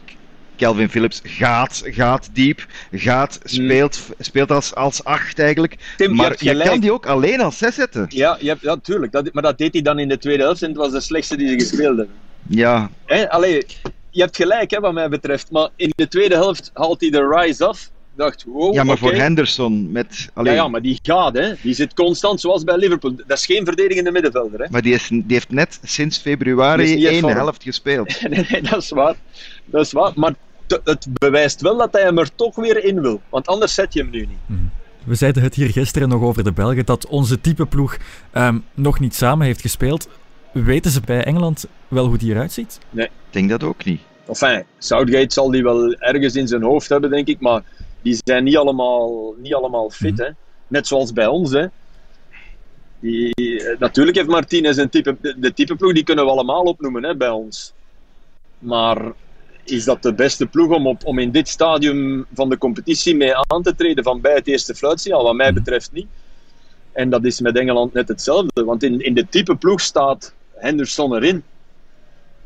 Calvin 0.57 0.89
Phillips 0.89 1.21
gaat, 1.23 1.81
gaat 1.85 2.29
diep, 2.33 2.65
gaat, 2.91 3.39
speelt, 3.43 3.99
mm. 4.07 4.13
speelt 4.19 4.51
als, 4.51 4.75
als 4.75 5.03
acht 5.03 5.39
eigenlijk. 5.39 5.75
Tim, 5.97 6.15
maar 6.15 6.35
je, 6.39 6.55
je 6.55 6.63
kan 6.63 6.79
die 6.79 6.93
ook 6.93 7.05
alleen 7.05 7.41
als 7.41 7.57
zes 7.57 7.75
zetten. 7.75 8.05
Ja, 8.09 8.37
ja, 8.39 8.55
ja 8.61 8.77
tuurlijk. 8.77 9.11
Dat, 9.11 9.33
maar 9.33 9.43
dat 9.43 9.57
deed 9.57 9.73
hij 9.73 9.81
dan 9.81 9.99
in 9.99 10.07
de 10.07 10.17
tweede 10.17 10.43
helft 10.43 10.61
en 10.61 10.67
het 10.67 10.77
was 10.77 10.91
de 10.91 11.01
slechtste 11.01 11.37
die 11.37 11.47
ze 11.47 11.53
gespeeld 11.53 11.97
hebben. 11.97 12.15
Ja. 12.47 12.89
He, 13.05 13.29
allee, 13.29 13.65
je 14.09 14.21
hebt 14.21 14.35
gelijk 14.35 14.71
hè, 14.71 14.79
wat 14.79 14.93
mij 14.93 15.09
betreft, 15.09 15.51
maar 15.51 15.69
in 15.75 15.91
de 15.95 16.07
tweede 16.07 16.35
helft 16.35 16.71
haalt 16.73 17.01
hij 17.01 17.09
de 17.09 17.27
rise 17.27 17.65
af 17.65 17.91
dacht, 18.15 18.43
wow, 18.43 18.73
Ja, 18.73 18.83
maar 18.83 18.95
okay. 18.95 19.09
voor 19.09 19.19
Henderson 19.19 19.91
met... 19.91 20.29
Alleen... 20.33 20.53
Ja, 20.53 20.61
ja, 20.61 20.67
maar 20.67 20.81
die 20.81 20.99
gaat, 21.01 21.37
hè. 21.37 21.53
Die 21.61 21.73
zit 21.73 21.93
constant, 21.93 22.41
zoals 22.41 22.63
bij 22.63 22.77
Liverpool. 22.77 23.15
Dat 23.27 23.37
is 23.37 23.45
geen 23.45 23.65
verdedigende 23.65 24.11
middenvelder, 24.11 24.59
hè. 24.59 24.65
Maar 24.69 24.81
die, 24.81 24.93
is, 24.93 25.07
die 25.07 25.23
heeft 25.27 25.49
net 25.49 25.79
sinds 25.83 26.17
februari 26.17 27.05
één 27.07 27.25
helft 27.25 27.63
gespeeld. 27.63 28.21
nee, 28.29 28.45
nee, 28.49 28.61
dat 28.61 28.81
is 28.81 28.89
waar. 28.89 29.15
Dat 29.65 29.85
is 29.85 29.91
waar. 29.91 30.11
Maar 30.15 30.33
het 30.67 31.07
bewijst 31.13 31.61
wel 31.61 31.77
dat 31.77 31.93
hij 31.93 32.01
hem 32.01 32.17
er 32.17 32.35
toch 32.35 32.55
weer 32.55 32.83
in 32.83 33.01
wil. 33.01 33.21
Want 33.29 33.47
anders 33.47 33.73
zet 33.73 33.93
je 33.93 33.99
hem 33.99 34.09
nu 34.09 34.19
niet. 34.19 34.37
Mm. 34.45 34.69
We 35.03 35.15
zeiden 35.15 35.43
het 35.43 35.55
hier 35.55 35.69
gisteren 35.69 36.09
nog 36.09 36.21
over 36.21 36.43
de 36.43 36.51
Belgen, 36.51 36.85
dat 36.85 37.07
onze 37.07 37.41
type 37.41 37.65
ploeg 37.65 37.97
um, 38.33 38.63
nog 38.73 38.99
niet 38.99 39.15
samen 39.15 39.45
heeft 39.45 39.61
gespeeld. 39.61 40.07
Weten 40.51 40.91
ze 40.91 41.01
bij 41.05 41.23
Engeland 41.23 41.65
wel 41.87 42.07
hoe 42.07 42.17
die 42.17 42.31
eruit 42.31 42.51
ziet? 42.51 42.79
Nee. 42.89 43.05
Ik 43.05 43.11
denk 43.29 43.49
dat 43.49 43.63
ook 43.63 43.85
niet. 43.85 44.01
Enfin, 44.27 44.63
Southgate 44.77 45.33
zal 45.33 45.51
die 45.51 45.63
wel 45.63 45.93
ergens 45.93 46.35
in 46.35 46.47
zijn 46.47 46.63
hoofd 46.63 46.89
hebben, 46.89 47.09
denk 47.09 47.27
ik. 47.27 47.39
Maar 47.39 47.63
die 48.03 48.19
zijn 48.23 48.43
niet 48.43 48.57
allemaal, 48.57 49.33
niet 49.37 49.53
allemaal 49.53 49.89
fit. 49.89 50.17
Hè. 50.17 50.29
Net 50.67 50.87
zoals 50.87 51.13
bij 51.13 51.27
ons. 51.27 51.51
Hè. 51.51 51.65
Die, 52.99 53.63
natuurlijk 53.79 54.17
heeft 54.17 54.29
Martinez 54.29 54.77
een 54.77 54.89
type, 54.89 55.17
de, 55.21 55.39
de 55.39 55.53
type 55.53 55.75
ploeg, 55.75 55.93
die 55.93 56.03
kunnen 56.03 56.25
we 56.25 56.31
allemaal 56.31 56.63
opnoemen 56.63 57.03
hè, 57.03 57.15
bij 57.15 57.29
ons. 57.29 57.73
Maar 58.59 59.11
is 59.63 59.83
dat 59.83 60.01
de 60.01 60.13
beste 60.13 60.45
ploeg 60.45 60.71
om, 60.71 60.87
op, 60.87 61.05
om 61.05 61.19
in 61.19 61.31
dit 61.31 61.47
stadium 61.47 62.25
van 62.33 62.49
de 62.49 62.57
competitie 62.57 63.15
mee 63.15 63.35
aan 63.35 63.63
te 63.63 63.75
treden 63.75 64.03
van 64.03 64.21
bij 64.21 64.33
het 64.33 64.47
eerste 64.47 64.75
fluitsignaal? 64.75 65.23
Wat 65.23 65.35
mij 65.35 65.53
betreft 65.53 65.91
niet. 65.91 66.07
En 66.91 67.09
dat 67.09 67.25
is 67.25 67.39
met 67.39 67.57
Engeland 67.57 67.93
net 67.93 68.07
hetzelfde. 68.07 68.63
Want 68.63 68.83
in, 68.83 68.99
in 68.99 69.13
de 69.13 69.27
type 69.29 69.55
ploeg 69.55 69.81
staat 69.81 70.33
Henderson 70.55 71.15
erin. 71.15 71.43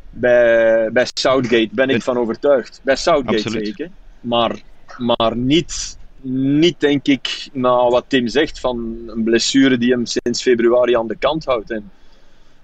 Bij, 0.09 0.91
bij 0.91 1.07
Southgate 1.13 1.69
ben 1.71 1.89
ik 1.89 2.01
van 2.01 2.17
overtuigd. 2.17 2.81
Bij 2.83 2.95
Southgate 2.95 3.49
zeker. 3.49 3.89
Maar 4.19 4.61
maar 4.97 5.35
niet, 5.35 5.97
niet 6.21 6.79
denk 6.79 7.07
ik, 7.07 7.49
na 7.53 7.89
wat 7.89 8.05
Tim 8.07 8.27
zegt, 8.27 8.59
van 8.59 8.97
een 9.07 9.23
blessure 9.23 9.77
die 9.77 9.91
hem 9.91 10.05
sinds 10.05 10.41
februari 10.41 10.95
aan 10.95 11.07
de 11.07 11.17
kant 11.17 11.45
houdt. 11.45 11.71
En 11.71 11.91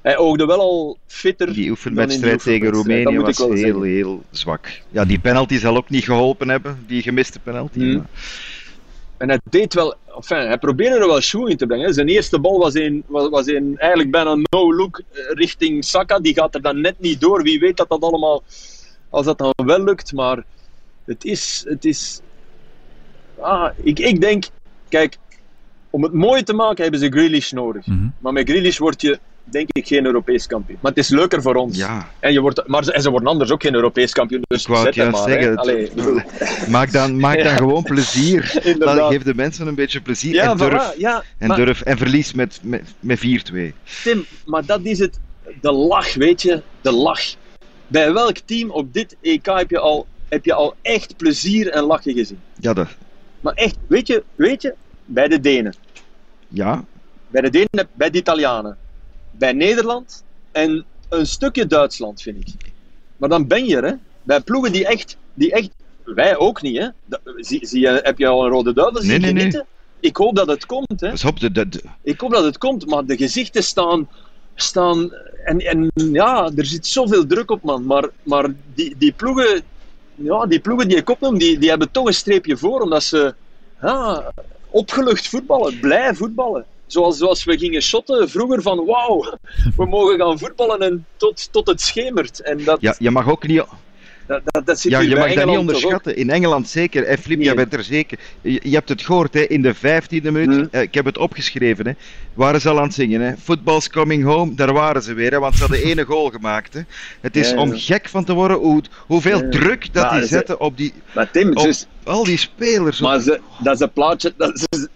hij 0.02 0.18
oogde 0.18 0.46
wel 0.46 0.60
al 0.60 0.98
fitter. 1.08 1.54
Die 1.54 1.70
oefenwedstrijd 1.70 2.44
tegen 2.44 2.70
Roemenië 2.70 3.20
was 3.20 3.38
heel, 3.38 3.58
zeggen. 3.58 3.84
heel 3.84 4.24
zwak. 4.32 4.82
Ja, 4.90 5.06
die 5.06 5.20
penalty 5.20 5.58
zal 5.58 5.78
ook 5.78 5.90
niet 5.90 6.04
geholpen 6.04 6.50
hebben, 6.50 6.84
die 6.88 7.02
gemiste 7.02 7.40
penalty. 7.40 7.80
Mm. 7.80 7.94
Maar... 7.96 8.10
En 9.18 9.30
hij 9.30 9.40
deed 9.50 9.74
wel, 9.74 9.96
enfin, 10.16 10.48
hij 10.48 10.58
probeerde 10.58 10.96
er 10.96 11.08
wel 11.08 11.22
show 11.22 11.50
in 11.50 11.58
te 11.58 11.66
brengen. 11.66 11.94
Zijn 11.94 12.08
eerste 12.08 12.40
bal 12.40 12.60
was 12.60 12.74
in, 12.74 13.04
was, 13.08 13.30
was 13.30 13.48
in 13.48 13.78
eigenlijk 13.78 14.12
bijna 14.12 14.36
no-look 14.36 15.02
richting 15.14 15.86
Saka. 15.86 16.20
Die 16.20 16.34
gaat 16.34 16.56
er 16.56 16.62
dan 16.62 16.82
net 16.82 16.96
niet 17.00 17.22
door. 17.22 17.44
Wie 17.44 17.60
weet 17.60 17.78
dat 17.78 17.90
dat 17.90 18.02
allemaal, 18.02 18.44
als 19.10 19.26
dat 19.26 19.38
dan 19.38 19.54
wel 19.66 19.84
lukt. 19.84 20.14
Maar 20.14 20.44
het 21.06 21.26
is, 21.26 21.66
het 21.68 21.86
is 21.86 22.22
ah, 23.40 23.70
ik, 23.84 24.00
ik 24.00 24.22
denk, 24.22 24.44
kijk, 24.90 25.18
om 25.90 26.04
het 26.04 26.14
mooi 26.14 26.44
te 26.44 26.54
maken 26.54 26.82
hebben 26.82 27.00
ze 27.00 27.10
Grealish 27.10 27.52
nodig. 27.52 27.86
Mhm. 27.86 28.08
Maar 28.20 28.34
met 28.34 28.50
Grealish 28.50 28.78
word 28.78 29.02
je, 29.02 29.20
denk 29.44 29.70
ik, 29.72 29.88
geen 29.88 30.06
Europees 30.06 30.48
kampioen. 30.48 30.78
Maar 30.82 30.92
het 30.92 31.00
is 31.00 31.10
leuker 31.10 31.42
voor 31.42 31.56
ons. 31.56 31.78
Ja. 31.78 32.10
En, 32.20 32.34
je 32.34 32.40
wordt, 32.42 32.68
maar 32.68 32.84
ze, 32.84 32.94
en 32.94 33.02
ze 33.02 33.10
worden 33.10 33.30
anders 33.30 33.52
ook 33.52 33.62
geen 33.62 33.74
Europees 33.76 34.12
kampioen. 34.12 34.42
Dus 34.48 34.62
Ik 34.62 34.68
wou 34.68 34.86
het 34.86 34.96
maar, 35.12 35.30
zeggen. 35.30 35.58
Het- 35.58 36.68
maak 36.78 36.92
dan, 36.92 37.20
maak 37.20 37.44
dan 37.44 37.58
gewoon 37.58 37.84
plezier. 37.84 38.62
Dan 38.80 39.08
geef 39.08 39.24
de 39.24 39.36
mensen 39.36 39.68
een 39.68 39.76
beetje 39.76 40.02
plezier 40.02 40.34
ja, 40.34 40.52
en, 40.52 40.58
durf, 40.58 40.94
voilà, 40.94 40.98
en, 41.38 41.48
maar- 41.48 41.58
durf 41.58 41.82
en 41.82 41.98
verlies 41.98 42.34
met, 42.34 42.60
met, 42.64 42.94
met 43.00 43.20
4-2. 43.20 43.22
Tim, 44.04 44.26
maar 44.46 44.66
dat 44.66 44.80
is 44.84 45.00
het. 45.00 45.20
De 45.62 45.72
lach, 45.72 46.14
weet 46.14 46.42
je. 46.42 46.62
De 46.82 46.92
lach. 46.92 47.22
Bij 47.88 48.14
welk 48.14 48.38
team 48.38 48.70
op 48.70 48.94
dit 48.94 49.16
EK 49.22 49.46
heb 49.46 49.70
je 49.70 49.80
al, 49.80 50.08
heb 50.34 50.46
je 50.46 50.54
al 50.54 50.76
echt 50.82 51.18
plezier 51.18 51.70
en 51.70 51.84
lachen 51.84 52.14
gezien? 52.14 52.40
Ja, 52.60 52.74
dat, 52.74 52.88
Maar 53.42 53.54
echt, 53.54 53.78
weet 53.88 54.08
je, 54.08 54.24
weet 54.36 54.62
je, 54.62 54.74
bij 55.06 55.28
de 55.28 55.40
Denen. 55.40 55.76
ja, 56.48 56.84
Bij 57.28 57.42
de 57.42 57.50
Denen, 57.50 57.88
bij 57.94 58.10
de 58.10 58.18
Italianen. 58.18 58.78
Bij 59.32 59.54
Nederland 59.54 60.24
en 60.52 60.86
een 61.10 61.28
stukje 61.28 61.68
Duitsland, 61.68 62.22
vind 62.22 62.38
ik. 62.38 62.54
Maar 63.18 63.30
dan 63.30 63.48
ben 63.48 63.66
je 63.66 63.76
er, 63.76 63.84
hè. 63.84 63.94
Bij 64.24 64.42
ploegen 64.42 64.72
die 64.72 64.88
echt, 64.88 65.18
die 65.34 65.52
echt 65.52 65.70
wij 66.04 66.38
ook 66.38 66.62
niet, 66.62 66.78
hè. 66.78 66.88
Dat, 67.06 67.20
zie, 67.36 67.66
zie 67.68 67.80
je, 67.82 68.00
heb 68.04 68.18
je 68.18 68.28
al 68.28 68.44
een 68.46 68.52
rode 68.52 68.74
duivel 68.74 69.02
zien 69.02 69.22
Nee, 69.22 69.34
nee? 69.34 69.62
Ik 70.00 70.16
hoop 70.18 70.36
dat 70.36 70.48
het 70.48 70.66
komt, 70.66 71.02
hè. 71.02 71.10
Dus 71.12 71.22
Ik 72.02 72.20
hoop 72.20 72.32
dat 72.32 72.44
het 72.44 72.58
komt, 72.58 72.86
maar 72.86 73.06
de 73.06 73.18
gezichten 73.18 73.64
staan. 73.64 74.10
staan 74.56 75.12
en, 75.44 75.60
en 75.60 75.92
ja, 75.94 76.52
er 76.56 76.66
zit 76.66 76.88
zoveel 76.88 77.26
druk 77.26 77.52
op, 77.52 77.64
man. 77.64 77.86
Maar, 77.86 78.10
maar 78.24 78.54
die, 78.74 78.96
die 78.98 79.12
ploegen. 79.12 79.62
Ja, 80.16 80.46
die 80.46 80.60
ploegen 80.60 80.88
die 80.88 80.98
ik 80.98 81.10
opnoem, 81.10 81.38
die, 81.38 81.58
die 81.58 81.70
hebben 81.70 81.92
toch 81.92 82.08
een 82.08 82.14
streepje 82.14 82.58
voor, 82.58 82.82
omdat 82.82 83.04
ze 83.04 83.36
opgelucht 84.70 85.28
voetballen, 85.28 85.80
blij 85.80 86.16
voetballen. 86.16 86.66
Zoals, 86.88 87.18
zoals 87.18 87.44
we 87.44 87.58
gingen 87.58 87.82
shotten 87.82 88.30
vroeger 88.30 88.62
van 88.62 88.86
wauw, 88.86 89.38
we 89.78 89.86
mogen 89.86 90.20
gaan 90.20 90.40
voetballen 90.40 90.80
en 90.80 91.06
tot, 91.18 91.52
tot 91.52 91.68
het 91.68 91.82
schemert. 91.82 92.42
En 92.42 92.64
dat, 92.64 92.82
ja, 92.82 92.96
je 93.00 93.12
mag 93.12 93.30
ook 93.30 93.48
niet, 93.48 93.64
dat, 94.34 94.42
dat, 94.54 94.66
dat 94.66 94.80
zit 94.80 94.92
ja, 94.92 95.00
je 95.00 95.16
mag 95.16 95.34
dat 95.34 95.46
niet 95.46 95.58
onderschatten. 95.58 96.16
In 96.16 96.30
Engeland 96.30 96.68
zeker. 96.70 97.04
En 97.04 97.18
Flip, 97.18 97.38
jij 97.42 97.46
Nee. 97.48 97.56
bent 97.56 97.74
er 97.74 97.84
zeker. 97.84 98.20
Je, 98.42 98.60
je 98.64 98.76
hebt 98.76 98.90
het 98.90 99.02
gehoord, 99.02 99.34
hè, 99.34 99.40
in 99.42 99.62
de 99.62 99.74
vijftiende 99.74 100.32
minuut. 100.32 100.58
Hmm. 100.60 100.68
eh, 100.72 100.82
ik 100.82 100.94
heb 100.94 101.06
het 101.06 101.18
opgeschreven. 101.18 101.88
Hè, 101.88 101.94
waren 102.34 102.62
ze 102.62 102.70
al 102.70 102.78
aan 102.78 102.84
het 102.84 102.94
zingen. 102.94 103.22
Hè. 103.22 103.34
Football's 103.44 103.90
coming 103.90 104.24
home. 104.24 104.54
Daar 104.56 104.74
waren 104.74 105.02
ze 105.04 105.14
weer. 105.14 105.32
Hè, 105.32 105.40
want 105.40 105.54
ze 105.56 105.60
hadden 105.62 105.84
ene 105.84 106.04
goal 106.06 106.30
gemaakt. 106.30 106.74
Hè. 106.74 106.82
Het 107.22 107.36
is 107.36 107.50
Ja, 107.50 107.56
ja. 107.56 107.62
om 107.62 107.72
gek 107.78 108.10
van 108.10 108.24
te 108.24 108.34
worden 108.34 108.58
hoe, 108.58 108.82
hoeveel 108.98 109.42
Ja. 109.44 109.50
druk 109.50 109.94
dat 109.94 110.04
Maar 110.04 110.12
die 110.14 110.22
ze- 110.22 110.28
zetten 110.28 110.60
op, 110.60 110.78
die, 110.78 110.94
Maar 111.16 111.32
Tim, 111.32 111.50
op 111.50 111.64
dus, 111.64 111.86
al 112.04 112.24
die 112.24 112.38
spelers. 112.38 113.00
maar 113.00 113.20
ze, 113.20 113.40
dat 113.64 113.74
is 113.74 113.80
een 113.80 113.92
plaatje. 113.92 114.34
Dat, 114.38 114.60
ze, 114.70 114.88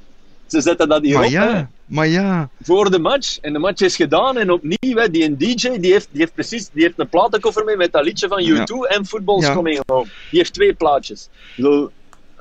ze 0.48 0.62
zetten 0.62 0.89
dat 0.89 1.01
hier 1.03 1.15
maar 1.15 1.25
op. 1.25 1.32
ja, 1.32 1.70
maar 1.88 2.08
ja. 2.08 2.50
voor 2.62 2.91
de 2.91 3.00
match. 3.00 3.39
En 3.39 3.53
de 3.53 3.60
match 3.60 3.82
is 3.82 3.96
gedaan. 3.96 4.38
En 4.38 4.51
opnieuw, 4.51 4.96
hè, 4.98 5.10
die 5.10 5.24
een 5.24 5.38
DJ, 5.38 5.79
die 5.79 5.91
heeft, 5.91 6.08
die 6.12 6.20
heeft 6.20 6.34
precies 6.34 6.70
die 6.74 6.84
heeft 6.84 7.00
een 7.00 7.10
platenkoffer 7.10 7.63
mee 7.63 7.77
met 7.77 7.91
dat 7.91 8.03
liedje 8.03 8.27
van 8.27 8.44
U2 8.44 8.96
en 8.96 9.06
Football's 9.06 9.46
Ja. 9.46 9.53
Coming 9.53 9.82
Home. 9.86 10.08
Die 10.29 10.39
heeft 10.39 10.53
twee 10.53 10.74
plaatjes. 10.74 11.29
Bedoel, 11.56 11.89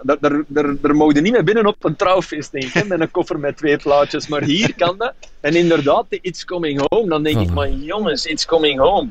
daar, 0.02 0.16
daar, 0.20 0.42
daar, 0.46 0.80
daar 0.80 0.96
mogen 0.96 1.22
niet 1.22 1.32
meer 1.32 1.44
binnen 1.44 1.66
op 1.66 1.84
een 1.84 1.96
trouwfeest, 1.96 2.52
denk 2.52 2.64
ik, 2.64 2.72
hè, 2.72 2.84
met 2.84 3.00
een 3.00 3.10
koffer 3.10 3.38
met 3.38 3.56
twee 3.56 3.76
plaatjes. 3.76 4.28
Maar 4.28 4.42
hier 4.42 4.74
kan 4.74 4.94
dat. 4.98 5.12
En 5.40 5.54
inderdaad, 5.54 6.06
de 6.08 6.18
It's 6.22 6.44
Coming 6.44 6.86
Home. 6.88 7.08
Dan 7.08 7.22
denk 7.22 7.40
ik, 7.40 7.50
maar 7.50 7.70
jongens, 7.70 8.26
It's 8.26 8.46
Coming 8.46 8.78
Home. 8.78 9.08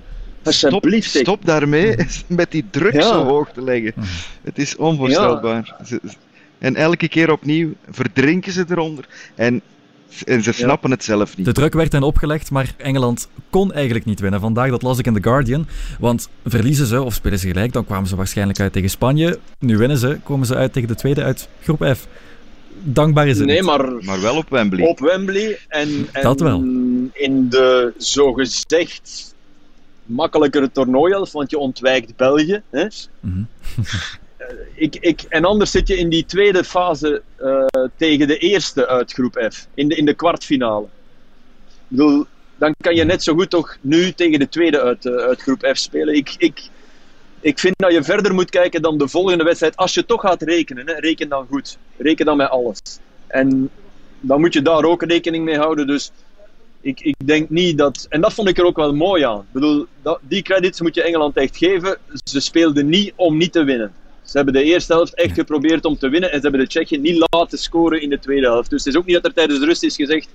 Stop, 0.47 0.85
stop 0.99 1.45
daarmee 1.45 1.95
met 2.27 2.51
die 2.51 2.65
druk 2.69 2.93
Ja. 2.93 3.01
zo 3.01 3.23
hoog 3.23 3.51
te 3.51 3.61
leggen. 3.61 3.93
Het 4.41 4.57
is 4.57 4.75
onvoorstelbaar. 4.75 5.75
En 6.57 6.75
elke 6.75 7.07
keer 7.07 7.31
opnieuw 7.31 7.73
verdrinken 7.89 8.51
ze 8.51 8.65
eronder. 8.69 9.05
En, 9.35 9.61
en 10.25 10.43
ze 10.43 10.51
snappen 10.51 10.91
het 10.91 11.03
zelf 11.03 11.37
niet. 11.37 11.45
De 11.45 11.51
druk 11.51 11.73
werd 11.73 11.91
hen 11.91 12.03
opgelegd, 12.03 12.51
maar 12.51 12.73
Engeland 12.77 13.27
kon 13.49 13.73
eigenlijk 13.73 14.05
niet 14.05 14.19
winnen. 14.19 14.39
Vandaag, 14.39 14.69
dat 14.69 14.81
las 14.81 14.99
ik 14.99 15.05
in 15.05 15.13
The 15.13 15.23
Guardian. 15.23 15.67
Want 15.99 16.29
verliezen 16.45 16.85
ze 16.85 17.01
of 17.01 17.13
spelen 17.13 17.39
ze 17.39 17.47
gelijk, 17.47 17.73
dan 17.73 17.85
kwamen 17.85 18.07
ze 18.07 18.15
waarschijnlijk 18.15 18.59
uit 18.59 18.73
tegen 18.73 18.89
Spanje. 18.89 19.39
Nu 19.59 19.77
winnen 19.77 19.97
ze, 19.97 20.17
komen 20.23 20.47
ze 20.47 20.55
uit 20.55 20.73
tegen 20.73 20.87
de 20.87 20.95
tweede 20.95 21.23
uit 21.23 21.47
groep 21.63 21.91
F. 21.97 22.07
Dankbaar 22.83 23.27
is 23.27 23.37
het 23.37 23.45
Nee, 23.47 23.55
niet. 23.55 23.65
maar 23.65 23.91
Maar 24.01 24.21
wel 24.21 24.35
op 24.37 24.49
Wembley. 24.49 24.87
op 24.87 24.99
Wembley. 24.99 25.59
En, 25.67 26.07
en 26.11 26.23
Dat 26.23 26.39
wel. 26.39 26.59
in 27.13 27.49
de 27.49 27.93
zogezegd 27.97 29.33
makkelijkere 30.05 30.71
toernooielf, 30.71 31.31
want 31.31 31.49
je 31.49 31.57
ontwijkt 31.57 32.15
België. 32.15 32.61
Hè? 32.69 32.87
Mhm. 33.19 33.41
ik, 34.73 34.95
ik, 34.95 35.21
en 35.21 35.45
anders 35.45 35.71
zit 35.71 35.87
je 35.87 35.97
in 35.97 36.09
die 36.09 36.25
tweede 36.25 36.63
fase 36.63 37.21
eh, 37.35 37.65
tegen 37.97 38.27
de 38.27 38.37
eerste 38.37 38.87
uit 38.87 39.13
groep 39.13 39.47
F, 39.51 39.67
in 39.73 39.87
de, 39.87 39.95
in 39.95 40.05
de 40.05 40.13
kwartfinale. 40.13 40.85
Ik 41.65 41.71
bedoel, 41.87 42.25
dan 42.57 42.75
kan 42.81 42.95
je 42.95 43.03
net 43.03 43.23
zo 43.23 43.33
goed 43.33 43.49
toch 43.49 43.77
nu 43.81 44.11
tegen 44.11 44.39
de 44.39 44.49
tweede 44.49 44.81
uit, 44.81 45.05
eh, 45.05 45.13
uit 45.13 45.41
groep 45.41 45.69
F 45.73 45.77
spelen. 45.77 46.15
Ik, 46.15 46.35
ik, 46.37 46.69
ik 47.39 47.59
vind 47.59 47.73
dat 47.77 47.91
je 47.91 48.03
verder 48.03 48.33
moet 48.33 48.49
kijken 48.49 48.81
dan 48.81 48.97
de 48.97 49.07
volgende 49.07 49.43
wedstrijd. 49.43 49.75
Als 49.75 49.93
je 49.93 50.05
toch 50.05 50.21
gaat 50.21 50.41
rekenen, 50.41 50.87
hè, 50.87 50.93
reken 50.93 51.29
dan 51.29 51.47
goed. 51.49 51.77
Reken 51.97 52.25
dan 52.25 52.37
met 52.37 52.49
alles. 52.49 52.79
En 53.27 53.69
dan 54.19 54.39
moet 54.39 54.53
je 54.53 54.61
daar 54.61 54.83
ook 54.83 55.03
rekening 55.03 55.43
mee 55.43 55.57
houden. 55.57 55.87
Dus 55.87 56.11
ik, 56.81 56.99
ik 56.99 57.15
denk 57.25 57.49
niet 57.49 57.77
dat. 57.77 58.05
En 58.09 58.21
dat 58.21 58.33
vond 58.33 58.47
ik 58.47 58.57
er 58.57 58.65
ook 58.65 58.75
wel 58.75 58.93
mooi 58.93 59.23
aan. 59.23 59.39
Ik 59.39 59.51
bedoel, 59.51 59.85
dat, 60.01 60.19
die 60.21 60.41
credits 60.41 60.81
moet 60.81 60.95
je 60.95 61.03
Engeland 61.03 61.37
echt 61.37 61.57
geven. 61.57 61.97
Ze 62.23 62.39
speelden 62.39 62.89
niet 62.89 63.13
om 63.15 63.37
niet 63.37 63.51
te 63.51 63.63
winnen. 63.63 63.93
Ze 64.25 64.37
hebben 64.37 64.53
de 64.53 64.63
eerste 64.63 64.93
helft 64.93 65.15
echt 65.15 65.33
geprobeerd 65.33 65.85
om 65.85 65.97
te 65.97 66.09
winnen. 66.09 66.29
En 66.31 66.35
ze 66.35 66.41
hebben 66.41 66.59
de 66.61 66.67
Tsjechië 66.67 66.97
niet 66.97 67.25
laten 67.29 67.57
scoren 67.57 68.01
in 68.01 68.09
de 68.09 68.19
tweede 68.19 68.45
helft. 68.47 68.69
Dus 68.69 68.83
het 68.83 68.93
is 68.93 68.99
ook 68.99 69.05
niet 69.05 69.15
dat 69.15 69.25
er 69.25 69.33
tijdens 69.33 69.59
de 69.59 69.65
rust 69.65 69.83
is 69.83 69.95
gezegd. 69.95 70.27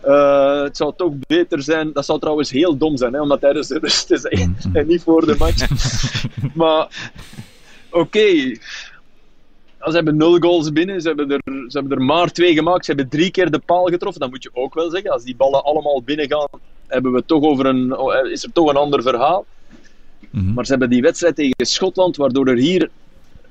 eh, 0.00 0.62
het 0.62 0.76
zou 0.76 0.92
toch 0.96 1.12
beter 1.26 1.62
zijn. 1.62 1.92
Dat 1.92 2.04
zou 2.04 2.18
trouwens 2.20 2.50
heel 2.50 2.76
dom 2.76 2.96
zijn 2.96 3.12
hè, 3.12 3.20
om 3.20 3.28
dat 3.28 3.40
tijdens 3.40 3.68
de 3.68 3.78
rust 3.78 4.06
te 4.06 4.16
zeggen. 4.16 4.56
en 4.72 4.86
niet 4.86 5.02
voor 5.02 5.26
de 5.26 5.36
match. 5.38 5.66
maar 6.54 6.88
oké. 7.90 8.54
Ze 9.80 9.92
hebben 9.92 10.16
nul 10.16 10.38
goals 10.38 10.72
binnen, 10.72 11.00
ze 11.00 11.08
hebben, 11.08 11.30
er, 11.30 11.40
ze 11.44 11.78
hebben 11.78 11.98
er 11.98 12.04
maar 12.04 12.32
twee 12.32 12.54
gemaakt, 12.54 12.84
ze 12.84 12.92
hebben 12.92 13.10
drie 13.10 13.30
keer 13.30 13.50
de 13.50 13.58
paal 13.58 13.84
getroffen. 13.84 14.20
Dat 14.20 14.30
moet 14.30 14.42
je 14.42 14.50
ook 14.52 14.74
wel 14.74 14.90
zeggen. 14.90 15.10
Als 15.10 15.24
die 15.24 15.36
ballen 15.36 15.64
allemaal 15.64 16.02
binnen 16.02 16.28
gaan, 16.28 16.60
hebben 16.86 17.12
we 17.12 17.24
toch 17.26 17.42
over 17.42 17.66
een, 17.66 17.96
oh, 17.96 18.26
is 18.30 18.44
er 18.44 18.52
toch 18.52 18.68
een 18.68 18.76
ander 18.76 19.02
verhaal. 19.02 19.46
Mhm. 20.30 20.52
Maar 20.54 20.64
ze 20.64 20.70
hebben 20.70 20.90
die 20.90 21.02
wedstrijd 21.02 21.36
tegen 21.36 21.66
Schotland, 21.66 22.16
waardoor 22.16 22.46
er 22.48 22.56
hier. 22.56 22.90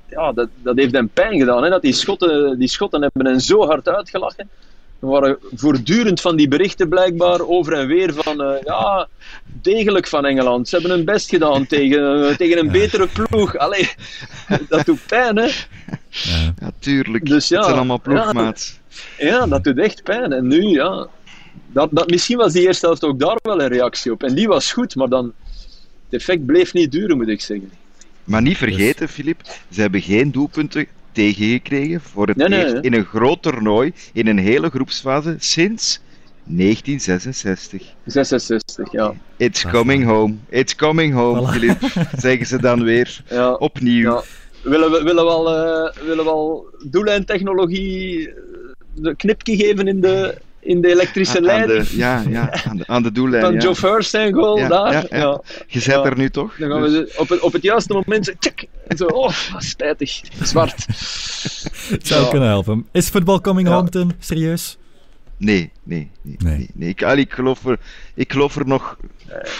Ja, 0.08 0.32
dat, 0.32 0.48
dat 0.62 0.76
heeft 0.76 0.92
hen 0.94 1.08
pijn 1.08 1.38
gedaan. 1.38 1.62
Hè? 1.62 1.70
Dat 1.70 1.82
die, 1.82 1.92
Schotten, 1.92 2.58
die 2.58 2.68
Schotten 2.68 3.02
hebben 3.02 3.26
hen 3.26 3.40
zo 3.40 3.66
hard 3.66 3.88
uitgelachen. 3.88 4.48
Er 5.00 5.08
waren 5.08 5.38
voortdurend 5.54 6.20
van 6.20 6.36
die 6.36 6.48
berichten 6.48 6.88
blijkbaar 6.88 7.40
over 7.40 7.72
en 7.72 7.86
weer 7.86 8.14
van. 8.14 8.42
eh, 8.42 8.62
ja, 8.64 9.08
degelijk 9.62 10.06
van 10.06 10.24
Engeland. 10.24 10.68
Ze 10.68 10.76
hebben 10.76 10.96
hun 10.96 11.04
best 11.04 11.28
gedaan 11.28 11.66
tegen, 11.66 12.28
eh, 12.28 12.36
tegen 12.36 12.58
een 12.58 12.70
betere 12.70 13.08
ploeg. 13.08 13.56
Allee, 13.56 13.90
dat 14.68 14.86
doet 14.86 15.06
pijn, 15.06 15.36
hè? 15.36 15.44
Ja. 16.10 16.52
Ja, 16.60 16.70
tuurlijk. 16.78 17.26
Dus 17.26 17.48
ja, 17.48 17.56
het 17.56 17.64
zijn 17.64 17.76
allemaal 17.76 18.00
ja, 18.04 18.10
ploegmaats. 18.10 18.78
Ja, 19.18 19.46
dat 19.46 19.64
doet 19.64 19.78
echt 19.78 20.02
pijn. 20.02 20.32
En 20.32 20.46
nu, 20.46 20.62
ja. 20.62 21.06
Dat, 21.72 21.88
dat, 21.92 22.10
misschien 22.10 22.36
was 22.36 22.52
die 22.52 22.66
eerste 22.66 22.86
helft 22.86 23.04
ook 23.04 23.18
daar 23.18 23.38
wel 23.42 23.60
een 23.60 23.68
reactie 23.68 24.12
op. 24.12 24.22
En 24.22 24.34
die 24.34 24.48
was 24.48 24.72
goed, 24.72 24.94
maar 24.94 25.08
dan. 25.08 25.32
Het 26.04 26.20
effect 26.20 26.46
bleef 26.46 26.72
niet 26.72 26.92
duren, 26.92 27.16
moet 27.16 27.28
ik 27.28 27.40
zeggen. 27.40 27.70
Maar 28.26 28.42
niet 28.42 28.56
vergeten, 28.56 29.08
Filip, 29.08 29.40
ze 29.70 29.80
hebben 29.80 30.00
geen 30.02 30.30
doelpunten 30.30 30.86
tegengekregen 31.12 32.00
voor 32.00 32.26
het 32.28 32.36
Nee, 32.36 32.48
nee, 32.48 32.60
eerst 32.60 32.72
nee. 32.72 32.82
in 32.82 32.92
een 32.94 33.04
groot 33.04 33.42
toernooi, 33.42 33.92
in 34.12 34.26
een 34.26 34.38
hele 34.38 34.70
groepsfase, 34.70 35.36
sinds 35.38 36.00
1966. 36.44 37.82
66, 38.04 38.92
ja. 38.92 39.14
It's 39.36 39.62
Dat 39.62 39.72
coming 39.72 40.04
home, 40.04 40.34
it's 40.48 40.74
coming 40.76 41.14
home, 41.14 41.40
Voilà. 41.40 41.50
Filip, 41.52 41.78
zeggen 42.26 42.46
ze 42.46 42.60
dan 42.60 42.82
weer. 42.84 43.20
ja. 43.28 43.52
Opnieuw. 43.52 44.12
Ja. 44.12 44.22
Willen 44.62 44.90
we, 44.90 45.02
willen 45.02 45.24
we 45.24 45.30
al, 45.30 45.54
eh, 45.56 46.04
willen 46.06 46.24
we 46.24 46.30
al 46.30 46.66
doellijntechnologie 46.90 48.28
eh, 48.28 48.34
de 48.94 49.14
knipje 49.16 49.56
geven 49.56 49.86
in 49.86 50.00
de, 50.00 50.38
in 50.66 50.80
de 50.80 50.88
elektrische 50.88 51.40
lijn? 51.40 51.66
de, 51.66 51.84
ja, 51.90 52.22
ja, 52.28 52.50
aan 52.64 52.76
de, 52.76 52.84
aan 52.86 53.02
de 53.02 53.12
doellijn. 53.12 53.42
van 53.42 53.52
ja. 53.54 53.60
Joe 53.60 53.74
First 53.74 54.10
zijn 54.10 54.32
goal 54.34 54.58
Ja, 54.58 54.68
daar. 54.68 54.92
ja, 54.92 55.04
Ja, 55.10 55.16
ja. 55.18 55.40
Je 55.66 55.80
zet 55.80 55.94
Ja. 55.94 56.04
er 56.04 56.16
nu 56.16 56.30
toch? 56.30 56.54
Dan 56.58 56.70
gaan 56.70 56.82
we 56.82 56.88
Dus- 56.90 57.16
op, 57.16 57.28
het, 57.28 57.40
op 57.40 57.52
het 57.52 57.62
juiste 57.62 57.92
moment 57.92 58.24
zo, 58.24 58.32
tjek, 58.38 58.66
en 58.88 58.96
zo, 58.96 59.04
oh, 59.04 59.32
spijtig, 59.58 60.20
zwart. 60.42 60.86
Het 61.88 62.06
zou 62.06 62.22
Ja. 62.24 62.28
kunnen 62.30 62.48
helpen. 62.48 62.86
Is 62.92 63.08
voetbal 63.08 63.40
coming 63.40 63.68
Ja. 63.68 63.74
home, 63.74 63.88
Tim? 63.88 64.10
Serieus? 64.18 64.78
Nee, 65.36 65.70
nee, 65.82 66.10
nee. 66.22 66.36
Nee. 66.38 66.56
nee. 66.56 66.68
nee. 66.74 66.88
Ik, 66.88 67.02
allee, 67.02 67.24
ik, 67.24 67.32
geloof 67.32 67.64
er, 67.64 67.78
ik 68.14 68.32
geloof 68.32 68.56
er 68.56 68.66
nog 68.66 68.96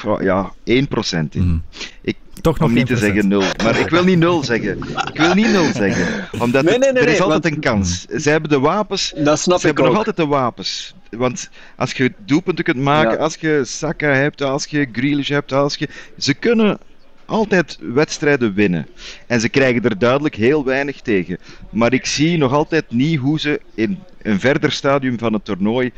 oh, 0.05 0.23
ja, 0.23 0.53
1% 0.53 0.55
in. 0.65 1.29
Mhm. 1.33 1.57
Ik, 2.01 2.17
Toch 2.41 2.59
nog 2.59 2.69
om 2.69 2.75
niet 2.75 2.87
te 2.87 2.95
1%. 2.95 2.99
zeggen 2.99 3.29
nul. 3.29 3.43
Maar 3.63 3.79
ik 3.79 3.89
wil 3.89 4.05
niet 4.05 4.19
nul 4.19 4.45
zeggen. 4.45 4.79
Ik 5.13 5.19
wil 5.21 5.35
niet 5.35 5.51
nul 5.51 5.73
zeggen. 5.73 6.29
Omdat 6.41 6.65
Nee, 6.65 6.73
het- 6.73 6.83
nee, 6.83 6.93
nee, 6.93 7.03
er 7.03 7.09
is 7.09 7.21
altijd 7.21 7.43
want- 7.43 7.55
een 7.55 7.61
kans. 7.61 8.05
Ze 8.05 8.31
hebben 8.31 8.51
de 8.51 8.59
wapens. 8.61 9.13
Dat 9.17 9.39
snap 9.39 9.61
Ze 9.61 9.69
ik 9.69 9.75
hebben 9.77 9.85
nog 9.85 9.97
altijd 9.97 10.17
de 10.17 10.27
wapens. 10.27 10.95
Want 11.11 11.51
als 11.77 11.93
je 11.93 12.13
doelpunten 12.19 12.65
kunt 12.65 12.77
maken, 12.77 13.11
Ja. 13.13 13.17
als 13.17 13.35
je 13.41 13.61
Saka 13.65 14.09
hebt, 14.09 14.43
als 14.43 14.65
je 14.67 14.89
Grealish 14.93 15.29
hebt, 15.29 15.53
als 15.53 15.75
je... 15.77 15.89
Ze 16.19 16.35
kunnen 16.35 16.79
altijd 17.27 17.79
wedstrijden 17.81 18.55
winnen. 18.55 18.87
En 19.27 19.41
ze 19.41 19.49
krijgen 19.49 19.83
er 19.83 19.99
duidelijk 19.99 20.35
heel 20.35 20.65
weinig 20.65 21.01
tegen. 21.01 21.39
Maar 21.71 21.93
ik 21.93 22.07
zie 22.07 22.39
nog 22.39 22.53
altijd 22.53 22.85
niet 22.91 23.19
hoe 23.19 23.41
ze 23.41 23.61
in 23.75 23.99
een 24.23 24.41
verder 24.41 24.73
stadium 24.73 25.19
van 25.19 25.33
het 25.33 25.45
toernooi 25.45 25.93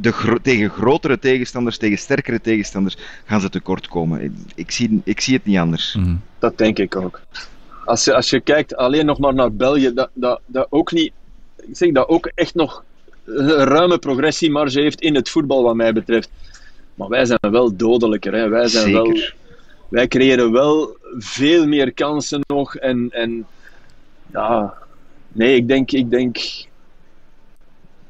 de 0.00 0.12
gro- 0.12 0.38
tegen 0.42 0.70
grotere 0.70 1.18
tegenstanders, 1.18 1.76
tegen 1.76 1.98
sterkere 1.98 2.40
tegenstanders, 2.40 2.96
gaan 3.24 3.40
ze 3.40 3.48
tekort 3.48 3.88
komen. 3.88 4.22
Ik, 4.22 4.32
ik, 4.54 4.70
zie, 4.70 5.00
ik 5.04 5.20
zie 5.20 5.34
het 5.34 5.44
niet 5.44 5.58
anders. 5.58 5.94
Mhm. 5.94 6.14
Dat 6.38 6.58
denk 6.58 6.78
ik 6.78 6.96
ook. 6.96 7.20
Als 7.84 8.04
je, 8.04 8.14
als 8.14 8.30
je 8.30 8.40
kijkt 8.40 8.76
alleen 8.76 9.06
nog 9.06 9.18
maar 9.18 9.34
naar 9.34 9.52
België, 9.52 9.92
dat, 9.94 10.10
dat, 10.12 10.40
dat 10.46 10.66
ook 10.70 10.92
niet. 10.92 11.12
Ik 11.56 11.76
zeg 11.76 11.92
dat 11.92 12.08
ook 12.08 12.30
echt 12.34 12.54
nog 12.54 12.84
een 13.24 13.48
ruime 13.48 13.98
progressiemarge 13.98 14.80
heeft 14.80 15.00
in 15.00 15.14
het 15.14 15.28
voetbal, 15.28 15.62
wat 15.62 15.74
mij 15.74 15.92
betreft. 15.92 16.30
Maar 16.94 17.08
wij 17.08 17.24
zijn 17.24 17.38
wel 17.40 17.76
dodelijker. 17.76 18.32
Hè. 18.34 18.48
Wij, 18.48 18.68
zijn 18.68 18.92
wel, 18.92 19.06
Zeker. 19.06 19.34
Wij 19.88 20.08
creëren 20.08 20.52
wel 20.52 20.96
veel 21.18 21.66
meer 21.66 21.92
kansen 21.92 22.40
nog. 22.46 22.76
En, 22.76 23.08
en 23.10 23.46
ja, 24.32 24.74
nee, 25.32 25.56
ik 25.56 25.68
denk. 25.68 25.90
Ik, 25.90 26.10
denk 26.10 26.36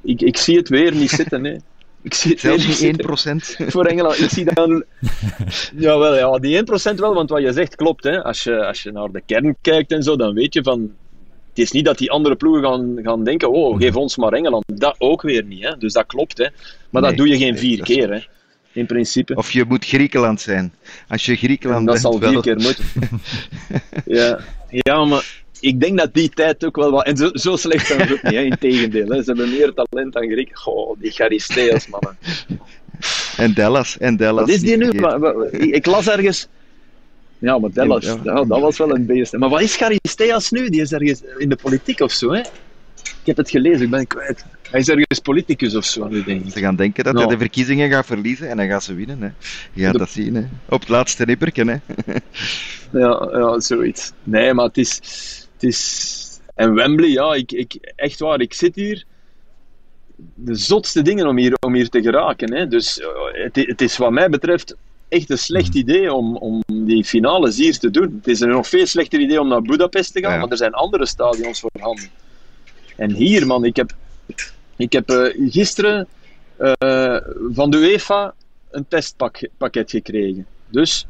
ik, 0.06 0.20
ik 0.20 0.36
zie 0.36 0.56
het 0.56 0.68
weer 0.68 0.94
niet 0.94 1.10
zitten. 1.10 1.42
Nee. 1.42 1.60
Ik 2.02 2.14
zie, 2.14 2.38
Zelfs 2.38 2.80
nee, 2.80 2.92
niet 2.92 3.02
1%. 3.62 3.66
voor 3.66 3.84
Engeland. 3.84 4.18
Ik 4.18 4.30
zie 4.30 4.44
dan. 4.54 4.84
Jawel, 5.76 6.14
ja, 6.16 6.38
die 6.38 6.60
1% 6.92 6.94
wel, 6.94 7.14
want 7.14 7.30
wat 7.30 7.42
je 7.42 7.52
zegt 7.52 7.76
klopt. 7.76 8.04
Hè. 8.04 8.22
Als, 8.22 8.42
je, 8.42 8.66
als 8.66 8.82
je 8.82 8.92
naar 8.92 9.10
de 9.10 9.22
kern 9.26 9.56
kijkt 9.60 9.92
en 9.92 10.02
zo, 10.02 10.16
dan 10.16 10.34
weet 10.34 10.54
je 10.54 10.62
van. 10.62 10.94
Het 11.48 11.64
is 11.64 11.70
niet 11.70 11.84
dat 11.84 11.98
die 11.98 12.10
andere 12.10 12.36
ploegen 12.36 12.62
gaan, 12.62 12.98
gaan 13.02 13.24
denken: 13.24 13.52
oh, 13.52 13.78
geef 13.78 13.96
ons 13.96 14.16
maar 14.16 14.32
Engeland. 14.32 14.64
Dat 14.66 14.94
ook 14.98 15.22
weer 15.22 15.44
niet. 15.44 15.64
Hè. 15.64 15.76
Dus 15.76 15.92
dat 15.92 16.06
klopt. 16.06 16.38
Hè. 16.38 16.46
Maar 16.90 17.02
Nee, 17.02 17.10
dat 17.10 17.18
doe 17.18 17.28
je 17.28 17.38
geen 17.38 17.52
nee, 17.52 17.60
vier 17.60 17.82
keer, 17.82 18.12
hè. 18.12 18.20
In 18.76 18.86
principe. 18.86 19.34
Of 19.34 19.50
je 19.50 19.64
moet 19.68 19.84
Griekenland 19.84 20.40
zijn. 20.40 20.72
Als 21.08 21.24
je 21.24 21.36
Griekenland 21.36 21.86
dat 21.86 22.02
bent, 22.02 22.20
zal 22.20 22.30
vier 22.30 22.40
keer 22.40 22.56
moeten. 22.56 22.84
ja. 24.18 24.38
ja, 24.68 25.04
maar 25.04 25.44
ik 25.60 25.80
denk 25.80 25.98
dat 25.98 26.14
die 26.14 26.28
tijd 26.28 26.64
ook 26.64 26.76
wel 26.76 26.90
wat. 26.90 27.04
En 27.04 27.16
zo, 27.16 27.30
zo 27.32 27.56
slecht 27.56 27.86
zijn 27.86 28.06
ze 28.06 28.12
ook 28.12 28.22
niet, 28.22 28.32
hè. 28.32 28.42
integendeel. 28.42 29.08
Hè. 29.08 29.22
Ze 29.22 29.24
hebben 29.24 29.50
meer 29.50 29.72
talent 29.74 30.12
dan 30.12 30.30
Griek. 30.30 30.50
Goh, 30.52 31.00
die 31.00 31.10
Charisteas, 31.10 31.88
mannen. 31.88 32.16
En 33.36 33.54
Dallas. 33.54 33.98
En 33.98 34.16
Dallas. 34.16 34.40
Wat 34.40 34.54
is 34.54 34.60
die 34.60 34.76
nu? 34.76 34.90
Ik 35.72 35.86
las 35.86 36.08
ergens. 36.08 36.48
Ja, 37.38 37.58
maar 37.58 37.72
Dallas, 37.72 38.04
Ja. 38.04 38.18
ja, 38.24 38.44
dat 38.44 38.60
was 38.60 38.78
wel 38.78 38.94
een 38.94 39.06
beest. 39.06 39.36
Maar 39.36 39.48
wat 39.48 39.60
is 39.60 39.76
Charisteas 39.76 40.50
nu? 40.50 40.68
Die 40.68 40.80
is 40.80 40.92
ergens 40.92 41.22
in 41.38 41.48
de 41.48 41.56
politiek 41.56 42.00
of 42.00 42.12
zo, 42.12 42.32
hè? 42.32 42.40
Ik 43.08 43.26
heb 43.26 43.36
het 43.36 43.50
gelezen, 43.50 43.82
ik 43.82 43.90
ben 43.90 44.06
kwijt. 44.06 44.44
Hij 44.70 44.80
is 44.80 44.88
ergens 44.88 45.18
politicus 45.18 45.74
of 45.74 45.84
zo, 45.84 46.08
nu 46.08 46.22
denk 46.24 46.44
ik. 46.44 46.52
Ze 46.52 46.58
gaan 46.60 46.76
denken 46.76 47.04
dat 47.04 47.14
hij 47.14 47.26
de 47.26 47.38
verkiezingen 47.38 47.90
gaat 47.90 48.06
verliezen 48.06 48.48
en 48.48 48.56
dan 48.56 48.66
gaan 48.68 48.82
ze 48.82 48.94
winnen. 48.94 49.22
Hè. 49.22 49.28
Je 49.72 49.82
gaat 49.82 49.92
De- 49.92 49.98
dat 49.98 50.10
zien. 50.10 50.34
Hè. 50.34 50.42
Op 50.68 50.80
het 50.80 50.88
laatste 50.88 51.24
nipperken. 51.24 51.68
Hè. 51.68 51.76
Ja, 52.92 53.28
ja, 53.32 53.60
zoiets. 53.60 54.12
Nee, 54.22 54.54
maar 54.54 54.64
het 54.64 54.78
is, 54.78 54.94
het 55.52 55.62
is... 55.62 56.40
En 56.54 56.74
Wembley, 56.74 57.08
ja, 57.08 57.34
ik, 57.34 57.52
ik, 57.52 57.92
echt 57.96 58.18
waar, 58.20 58.40
ik 58.40 58.54
zit 58.54 58.74
hier... 58.74 59.04
De 60.34 60.54
zotste 60.54 61.02
dingen 61.02 61.26
om 61.26 61.36
hier, 61.38 61.54
om 61.66 61.74
hier 61.74 61.88
te 61.88 62.02
geraken. 62.02 62.54
Hè. 62.54 62.66
Dus 62.68 63.00
eh, 63.00 63.08
het, 63.32 63.56
het 63.56 63.80
is 63.80 63.96
wat 63.96 64.10
mij 64.10 64.28
betreft 64.28 64.76
echt 65.08 65.30
een 65.30 65.38
slecht 65.38 65.74
idee 65.74 66.12
om, 66.12 66.36
om 66.36 66.62
die 66.72 67.04
finales 67.04 67.56
hier 67.56 67.78
te 67.78 67.90
doen. 67.90 68.14
Het 68.16 68.28
is 68.28 68.40
een 68.40 68.48
nog 68.48 68.68
veel 68.68 68.86
slechter 68.86 69.20
idee 69.20 69.40
om 69.40 69.48
naar 69.48 69.62
Budapest 69.62 70.12
te 70.12 70.20
gaan, 70.20 70.32
Ja. 70.32 70.38
want 70.38 70.50
er 70.50 70.56
zijn 70.58 70.72
andere 70.72 71.06
stadions 71.06 71.60
voorhanden. 71.60 72.08
En 72.96 73.12
hier, 73.12 73.46
man, 73.46 73.64
ik 73.64 73.76
heb, 73.76 73.92
ik 74.76 74.92
heb 74.92 75.10
eh, 75.10 75.50
gisteren 75.50 76.06
eh, 76.56 77.16
van 77.52 77.70
de 77.70 77.76
UEFA 77.76 78.34
een 78.70 78.88
testpakket 78.88 79.90
gekregen. 79.90 80.46
Dus 80.68 81.06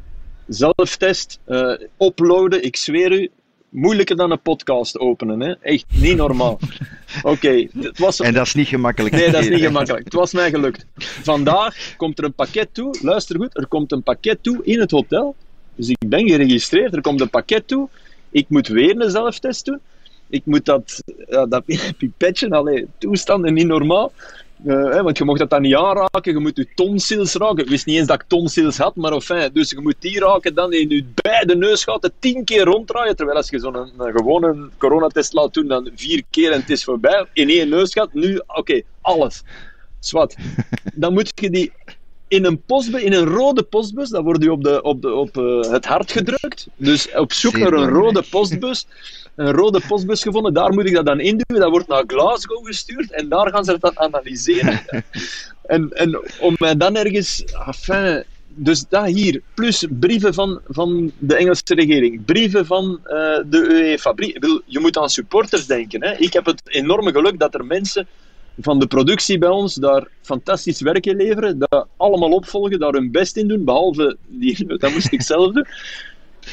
zelftest, 0.47 1.39
eh 1.45 1.73
uploaden, 1.99 2.63
ik 2.63 2.75
zweer 2.75 3.11
u, 3.11 3.29
moeilijker 3.69 4.15
dan 4.15 4.31
een 4.31 4.41
podcast 4.41 4.99
openen. 4.99 5.39
Hè? 5.39 5.53
Echt 5.61 5.85
niet 6.01 6.15
normaal. 6.15 6.59
Oké, 7.23 7.67
het 7.79 7.99
was... 7.99 8.19
En 8.19 8.33
dat 8.33 8.45
is 8.45 8.53
niet 8.53 8.67
gemakkelijk. 8.67 9.15
Nee, 9.15 9.31
dat 9.31 9.41
is 9.41 9.49
niet 9.49 9.61
gemakkelijk. 9.71 10.03
Het 10.03 10.13
was 10.13 10.33
mij 10.33 10.49
gelukt. 10.49 10.85
Vandaag 11.23 11.95
komt 11.97 12.17
er 12.17 12.23
een 12.23 12.33
pakket 12.33 12.69
toe. 12.71 12.97
Luister 13.01 13.35
goed, 13.35 13.57
er 13.57 13.67
komt 13.67 13.91
een 13.91 14.03
pakket 14.03 14.43
toe 14.43 14.59
in 14.63 14.79
het 14.79 14.91
hotel. 14.91 15.35
Dus 15.75 15.89
ik 15.89 16.09
ben 16.09 16.27
geregistreerd, 16.27 16.95
er 16.95 17.01
komt 17.01 17.21
een 17.21 17.29
pakket 17.29 17.67
toe. 17.67 17.89
Ik 18.29 18.49
moet 18.49 18.67
weer 18.67 19.01
een 19.01 19.11
zelftest 19.11 19.65
doen. 19.65 19.79
Ik 20.29 20.45
moet 20.45 20.65
dat, 20.65 21.03
ja, 21.29 21.45
dat 21.45 21.63
pipetje, 21.97 22.49
allee, 22.49 22.87
toestanden 22.97 23.53
niet 23.53 23.67
normaal. 23.67 24.11
Eh, 24.65 24.89
hè, 24.89 25.03
want 25.03 25.17
je 25.17 25.23
mocht 25.23 25.39
dat 25.39 25.49
dan 25.49 25.61
niet 25.61 25.75
aanraken, 25.75 26.33
je 26.33 26.39
moet 26.39 26.57
je 26.57 26.67
tonsils 26.75 27.33
raken. 27.33 27.63
Ik 27.63 27.69
wist 27.69 27.85
niet 27.85 27.97
eens 27.97 28.07
dat 28.07 28.21
ik 28.21 28.27
tonsils 28.27 28.77
had, 28.77 28.95
maar 28.95 29.11
enfin, 29.11 29.49
dus 29.53 29.69
je 29.69 29.81
moet 29.81 29.95
die 29.99 30.19
raken, 30.19 30.53
dan 30.53 30.73
in 30.73 30.89
je 30.89 31.05
beide 31.21 31.55
neusgaten 31.55 32.11
tien 32.19 32.43
keer 32.43 32.63
ronddraaien. 32.63 33.15
Terwijl 33.15 33.37
als 33.37 33.49
je 33.49 33.59
zo'n 33.59 33.91
gewone 33.97 34.69
coronatest 34.77 35.33
laat 35.33 35.53
doen, 35.53 35.67
dan 35.67 35.89
vier 35.95 36.23
keer 36.29 36.51
en 36.51 36.59
het 36.59 36.69
is 36.69 36.83
voorbij. 36.83 37.25
In 37.33 37.49
één 37.49 37.69
neusgat, 37.69 38.13
nu, 38.13 38.41
oké, 38.47 38.81
alles. 39.01 39.43
Zwat. 39.99 40.35
Dan 40.93 41.13
moet 41.13 41.31
je 41.35 41.49
die 41.49 41.71
in 42.27 42.45
een 42.45 42.61
postbus, 42.61 43.01
in 43.01 43.13
een 43.13 43.25
rode 43.25 43.63
postbus, 43.63 44.09
dan 44.09 44.23
wordt 44.23 44.43
u 44.43 44.47
op, 44.47 44.63
de, 44.63 44.81
op, 44.81 45.01
de, 45.01 45.13
op 45.13 45.37
eh, 45.37 45.71
het 45.71 45.85
hart 45.85 46.11
gedrukt. 46.11 46.67
Dus 46.75 47.15
op 47.15 47.33
zoek 47.33 47.55
Zeer 47.55 47.61
naar 47.63 47.73
een 47.73 47.85
belangrijk. 47.85 48.15
rode 48.15 48.27
postbus. 48.29 48.87
Een 49.35 49.51
rode 49.51 49.81
postbus 49.87 50.21
gevonden, 50.21 50.53
daar 50.53 50.73
moet 50.73 50.85
ik 50.85 50.93
dat 50.93 51.05
dan 51.05 51.19
induwen. 51.19 51.61
Dat 51.61 51.69
wordt 51.69 51.87
naar 51.87 52.03
Glasgow 52.07 52.65
gestuurd 52.65 53.11
en 53.11 53.29
daar 53.29 53.51
gaan 53.51 53.65
ze 53.65 53.77
dan 53.79 53.99
analyseren. 53.99 54.81
en, 55.65 55.89
en 55.93 56.21
om 56.39 56.55
mij 56.57 56.77
dan 56.77 56.95
ergens. 56.95 57.43
Enfin, 57.65 58.23
dus 58.59 58.85
dat 58.89 59.05
hier, 59.05 59.41
plus 59.53 59.85
brieven 59.89 60.33
van, 60.33 60.61
van 60.67 61.11
de 61.17 61.35
Engelse 61.35 61.63
regering, 61.65 62.25
brieven 62.25 62.65
van 62.65 62.99
eh, 63.03 63.39
de 63.45 63.67
UEFA. 63.69 64.13
Je 64.65 64.79
moet 64.79 64.97
aan 64.97 65.09
supporters 65.09 65.65
denken. 65.65 66.03
Hè. 66.03 66.15
Ik 66.17 66.33
heb 66.33 66.45
het 66.45 66.61
enorme 66.65 67.11
geluk 67.11 67.39
dat 67.39 67.53
er 67.53 67.65
mensen 67.65 68.07
van 68.59 68.79
de 68.79 68.87
productie 68.87 69.37
bij 69.37 69.49
ons 69.49 69.73
daar 69.75 70.07
fantastisch 70.21 70.81
werk 70.81 71.05
in 71.05 71.15
leveren, 71.15 71.59
dat 71.59 71.87
allemaal 71.97 72.31
opvolgen, 72.31 72.79
daar 72.79 72.93
hun 72.93 73.11
best 73.11 73.37
in 73.37 73.47
doen, 73.47 73.63
behalve 73.63 74.17
die, 74.27 74.65
dat 74.77 74.91
moest 74.91 75.11
ik 75.11 75.21
zelf 75.21 75.53
doen. 75.53 75.65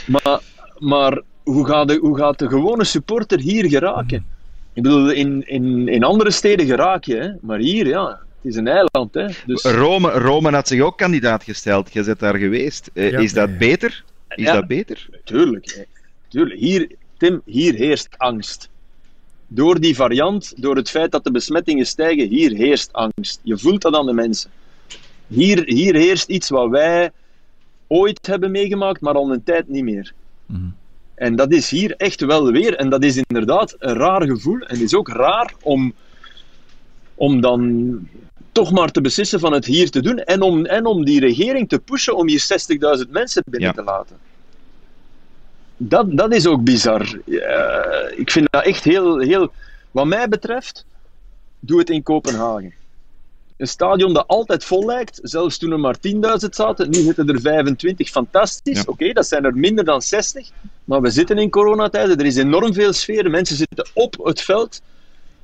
Maar, 0.07 0.41
maar 0.79 1.21
hoe, 1.43 1.67
gaat 1.67 1.89
de, 1.89 1.99
hoe 2.01 2.17
gaat 2.17 2.39
de 2.39 2.49
gewone 2.49 2.85
supporter 2.85 3.39
hier 3.41 3.69
geraken? 3.69 4.27
Ik 4.73 4.83
bedoel, 4.83 5.11
in, 5.11 5.49
in, 5.49 5.89
in 5.89 6.05
andere 6.05 6.31
steden 6.31 6.67
geraak 6.67 7.05
je, 7.05 7.17
hè? 7.17 7.31
maar 7.41 7.59
hier, 7.59 7.87
ja, 7.87 8.09
het 8.09 8.53
is 8.53 8.57
een 8.57 8.69
eiland. 8.69 9.15
Hè? 9.15 9.27
Dus, 9.47 9.63
Rome, 9.63 10.11
Rome 10.11 10.51
had 10.51 10.69
zich 10.69 10.81
ook 10.81 10.99
kandidaat 10.99 11.45
gesteld. 11.45 11.93
Je 11.93 12.05
bent 12.05 12.19
daar 12.19 12.37
geweest. 12.37 12.91
Eh, 12.95 13.11
Ja, 13.11 13.19
is 13.19 13.33
dat 13.33 13.49
ja. 13.49 13.57
beter? 13.57 14.05
Is 14.29 14.45
Ja. 14.45 14.53
dat 14.53 14.67
beter? 14.67 15.09
Tuurlijk, 15.25 15.75
hè. 15.75 15.83
tuurlijk. 16.29 16.61
Hier, 16.61 16.91
Tim, 17.17 17.43
hier 17.45 17.75
heerst 17.75 18.09
angst. 18.17 18.69
Door 19.55 19.81
die 19.81 19.97
variant, 19.97 20.53
door 20.57 20.77
het 20.77 20.91
feit 20.91 21.11
dat 21.13 21.25
de 21.25 21.31
besmettingen 21.31 21.87
stijgen, 21.87 22.29
hier 22.29 22.53
heerst 22.53 22.93
angst. 22.93 23.41
Je 23.43 23.59
voelt 23.59 23.83
dat 23.83 23.95
aan 23.95 24.07
de 24.07 24.13
mensen. 24.13 24.51
Hier, 25.27 25.63
hier 25.65 25.95
heerst 25.95 26.29
iets 26.29 26.49
wat 26.49 26.71
wij 26.71 27.11
ooit 27.87 28.27
hebben 28.27 28.51
meegemaakt, 28.51 29.01
maar 29.01 29.15
al 29.15 29.33
een 29.33 29.43
tijd 29.43 29.69
niet 29.69 29.85
meer. 29.85 30.13
Mhm. 30.47 30.61
En 31.15 31.37
dat 31.37 31.53
is 31.53 31.71
hier 31.71 31.95
echt 31.97 32.21
wel 32.21 32.51
weer. 32.53 32.75
En 32.77 32.89
dat 32.91 33.05
is 33.05 33.17
inderdaad 33.17 33.77
een 33.79 33.95
raar 33.95 34.23
gevoel. 34.27 34.61
En 34.61 34.75
het 34.75 34.81
is 34.81 34.95
ook 34.95 35.09
raar 35.09 35.55
om, 35.63 35.93
om 37.15 37.41
dan 37.41 38.09
toch 38.53 38.73
maar 38.73 38.91
te 38.91 39.01
beslissen 39.01 39.41
van 39.41 39.53
het 39.53 39.65
hier 39.65 39.91
te 39.91 40.03
doen. 40.03 40.19
En 40.19 40.43
om, 40.43 40.65
en 40.65 40.87
om 40.87 41.05
die 41.05 41.21
regering 41.21 41.69
te 41.69 41.79
pushen 41.79 42.17
om 42.17 42.29
hier 42.29 42.45
60.000 43.05 43.11
mensen 43.11 43.43
binnen 43.51 43.69
Ja. 43.69 43.75
te 43.75 43.83
laten. 43.83 44.17
Dat, 45.77 46.17
dat 46.17 46.33
is 46.35 46.47
ook 46.47 46.65
bizar. 46.65 47.19
Ik 48.17 48.31
vind 48.31 48.47
dat 48.51 48.65
echt 48.65 48.85
heel, 48.85 49.19
heel... 49.19 49.53
Wat 49.91 50.07
mij 50.07 50.29
betreft, 50.29 50.85
doe 51.61 51.79
het 51.79 51.91
in 51.91 52.03
Kopenhagen. 52.03 52.75
Een 53.57 53.67
stadion 53.69 54.15
dat 54.15 54.27
altijd 54.27 54.65
vol 54.65 54.85
lijkt, 54.85 55.21
zelfs 55.23 55.59
toen 55.59 55.73
er 55.73 55.81
maar 55.81 55.97
10.000 56.09 56.21
zaten, 56.51 56.91
nu 56.91 56.99
zitten 56.99 57.29
er 57.29 57.41
25, 57.41 58.09
fantastisch. 58.09 58.77
Ja. 58.77 58.83
Oké, 58.87 59.13
dat 59.13 59.27
zijn 59.27 59.45
er 59.45 59.57
minder 59.57 59.85
dan 59.85 60.03
60, 60.03 60.51
maar 60.85 61.01
we 61.01 61.11
zitten 61.11 61.39
in 61.39 61.51
coronatijden, 61.51 62.19
er 62.19 62.27
is 62.27 62.37
enorm 62.37 62.75
veel 62.75 62.93
sfeer, 62.93 63.31
mensen 63.31 63.57
zitten 63.57 63.89
op 63.93 64.17
het 64.25 64.41
veld. 64.41 64.81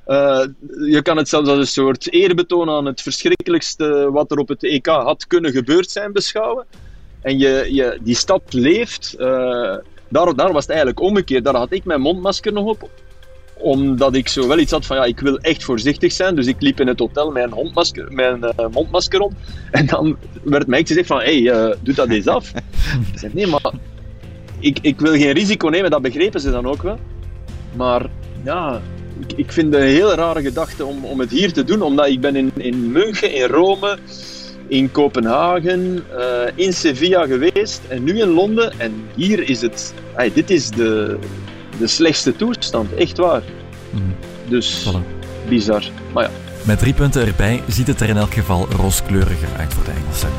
Eh, 0.05 0.43
je 0.85 1.01
kan 1.01 1.17
het 1.17 1.29
zelfs 1.29 1.49
als 1.49 1.59
een 1.59 1.67
soort 1.67 2.11
eerbetoon 2.13 2.69
aan 2.69 2.85
het 2.85 3.01
verschrikkelijkste 3.01 4.09
wat 4.11 4.31
er 4.31 4.37
op 4.37 4.47
het 4.47 4.63
EK 4.63 4.85
had 4.85 5.27
kunnen 5.27 5.51
gebeurd 5.51 5.91
zijn 5.91 6.11
beschouwen. 6.11 6.65
En 7.21 7.37
je, 7.37 7.67
je, 7.69 7.99
die 8.01 8.15
stad 8.15 8.41
leeft. 8.49 9.13
eh, 9.13 9.75
daar, 10.11 10.35
daar 10.35 10.51
was 10.51 10.61
het 10.61 10.69
eigenlijk 10.69 10.99
omgekeerd. 10.99 11.43
Daar 11.43 11.55
had 11.55 11.71
ik 11.71 11.85
mijn 11.85 12.01
mondmasker 12.01 12.53
nog 12.53 12.65
op 12.65 12.89
omdat 13.61 14.15
ik 14.15 14.27
zo 14.27 14.47
wel 14.47 14.59
iets 14.59 14.71
had 14.71 14.85
van 14.85 14.97
ja, 14.97 15.03
ik 15.03 15.19
wil 15.19 15.37
echt 15.37 15.63
voorzichtig 15.63 16.11
zijn. 16.11 16.35
Dus 16.35 16.47
ik 16.47 16.61
liep 16.61 16.79
in 16.79 16.87
het 16.87 16.99
hotel 16.99 17.31
met 17.31 17.43
een, 17.43 17.51
hondmasker, 17.51 18.19
een 18.19 18.43
eh, 18.43 18.65
mondmasker 18.71 19.19
rond. 19.19 19.33
En 19.71 19.85
dan 19.85 20.17
werd 20.43 20.67
mij 20.67 20.85
gezegd 20.85 21.07
van 21.07 21.19
hé, 21.19 21.41
hey, 21.41 21.51
eh, 21.51 21.77
doe 21.81 21.93
dat 21.93 22.09
eens 22.09 22.27
af. 22.27 22.51
ik 23.13 23.19
zei 23.19 23.31
nee, 23.33 23.47
maar 23.47 23.71
ik, 24.59 24.79
ik 24.81 24.99
wil 24.99 25.11
geen 25.11 25.31
risico 25.31 25.67
nemen. 25.67 25.91
Dat 25.91 26.01
begrepen 26.01 26.41
ze 26.41 26.51
dan 26.51 26.65
ook 26.65 26.83
wel. 26.83 26.99
Maar 27.75 28.05
ja, 28.43 28.81
ik, 29.19 29.33
ik 29.35 29.51
vind 29.51 29.73
het 29.73 29.83
een 29.83 29.89
heel 29.89 30.13
rare 30.13 30.41
gedachte 30.41 30.85
om, 30.85 31.05
om 31.05 31.19
het 31.19 31.31
hier 31.31 31.53
te 31.53 31.63
doen. 31.63 31.81
Omdat 31.81 32.07
ik 32.07 32.21
ben 32.21 32.35
in, 32.35 32.51
in 32.55 32.91
München, 32.91 33.33
in 33.33 33.47
Rome, 33.47 33.97
in 34.71 34.91
Kopenhagen, 34.91 36.03
eh, 36.19 36.51
in 36.65 36.73
Sevilla 36.73 37.25
geweest. 37.25 37.81
En 37.87 38.03
nu 38.03 38.19
in 38.21 38.27
Londen. 38.27 38.79
En 38.79 38.93
hier 39.15 39.49
is 39.49 39.61
het... 39.61 39.93
hey, 40.13 40.31
dit 40.33 40.49
is 40.49 40.69
de, 40.69 41.17
de 41.79 41.87
slechtste 41.87 42.35
toestand, 42.35 42.93
echt 42.93 43.17
waar. 43.17 43.41
Mhm. 43.89 44.03
Dus 44.47 44.87
Voilà. 44.89 45.47
bizar. 45.49 45.83
Maar 46.13 46.23
ja, 46.23 46.29
Met 46.63 46.79
drie 46.79 46.93
punten 46.93 47.25
erbij 47.27 47.61
ziet 47.67 47.87
het 47.87 48.01
er 48.01 48.09
in 48.09 48.17
elk 48.17 48.33
geval 48.33 48.67
rooskleuriger 48.77 49.47
uit 49.57 49.73
voor 49.73 49.83
de 49.83 49.91
Engelsen. 49.91 50.29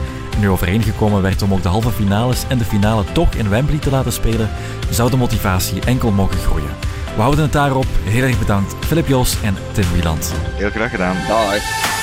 Nu 0.40 0.48
overeengekomen 0.48 1.22
werd 1.22 1.42
om 1.42 1.52
ook 1.52 1.62
de 1.62 1.68
halve 1.68 1.90
finales 1.90 2.42
en 2.48 2.58
de 2.58 2.64
finale 2.64 3.04
toch 3.12 3.34
in 3.34 3.48
Wembley 3.48 3.78
te 3.78 3.90
laten 3.90 4.12
spelen, 4.12 4.50
zou 4.90 5.10
de 5.10 5.16
motivatie 5.16 5.80
enkel 5.84 6.10
mogen 6.10 6.38
groeien. 6.38 6.70
We 7.14 7.20
houden 7.20 7.42
het 7.44 7.52
daarop. 7.52 7.86
Heel 8.04 8.22
erg 8.22 8.38
bedankt, 8.38 8.74
Filip 8.86 9.08
Joos 9.08 9.36
en 9.42 9.54
Tim 9.72 9.84
Wieland. 9.92 10.32
Heel 10.54 10.70
graag 10.70 10.90
gedaan. 10.90 11.16
dag. 11.28 12.01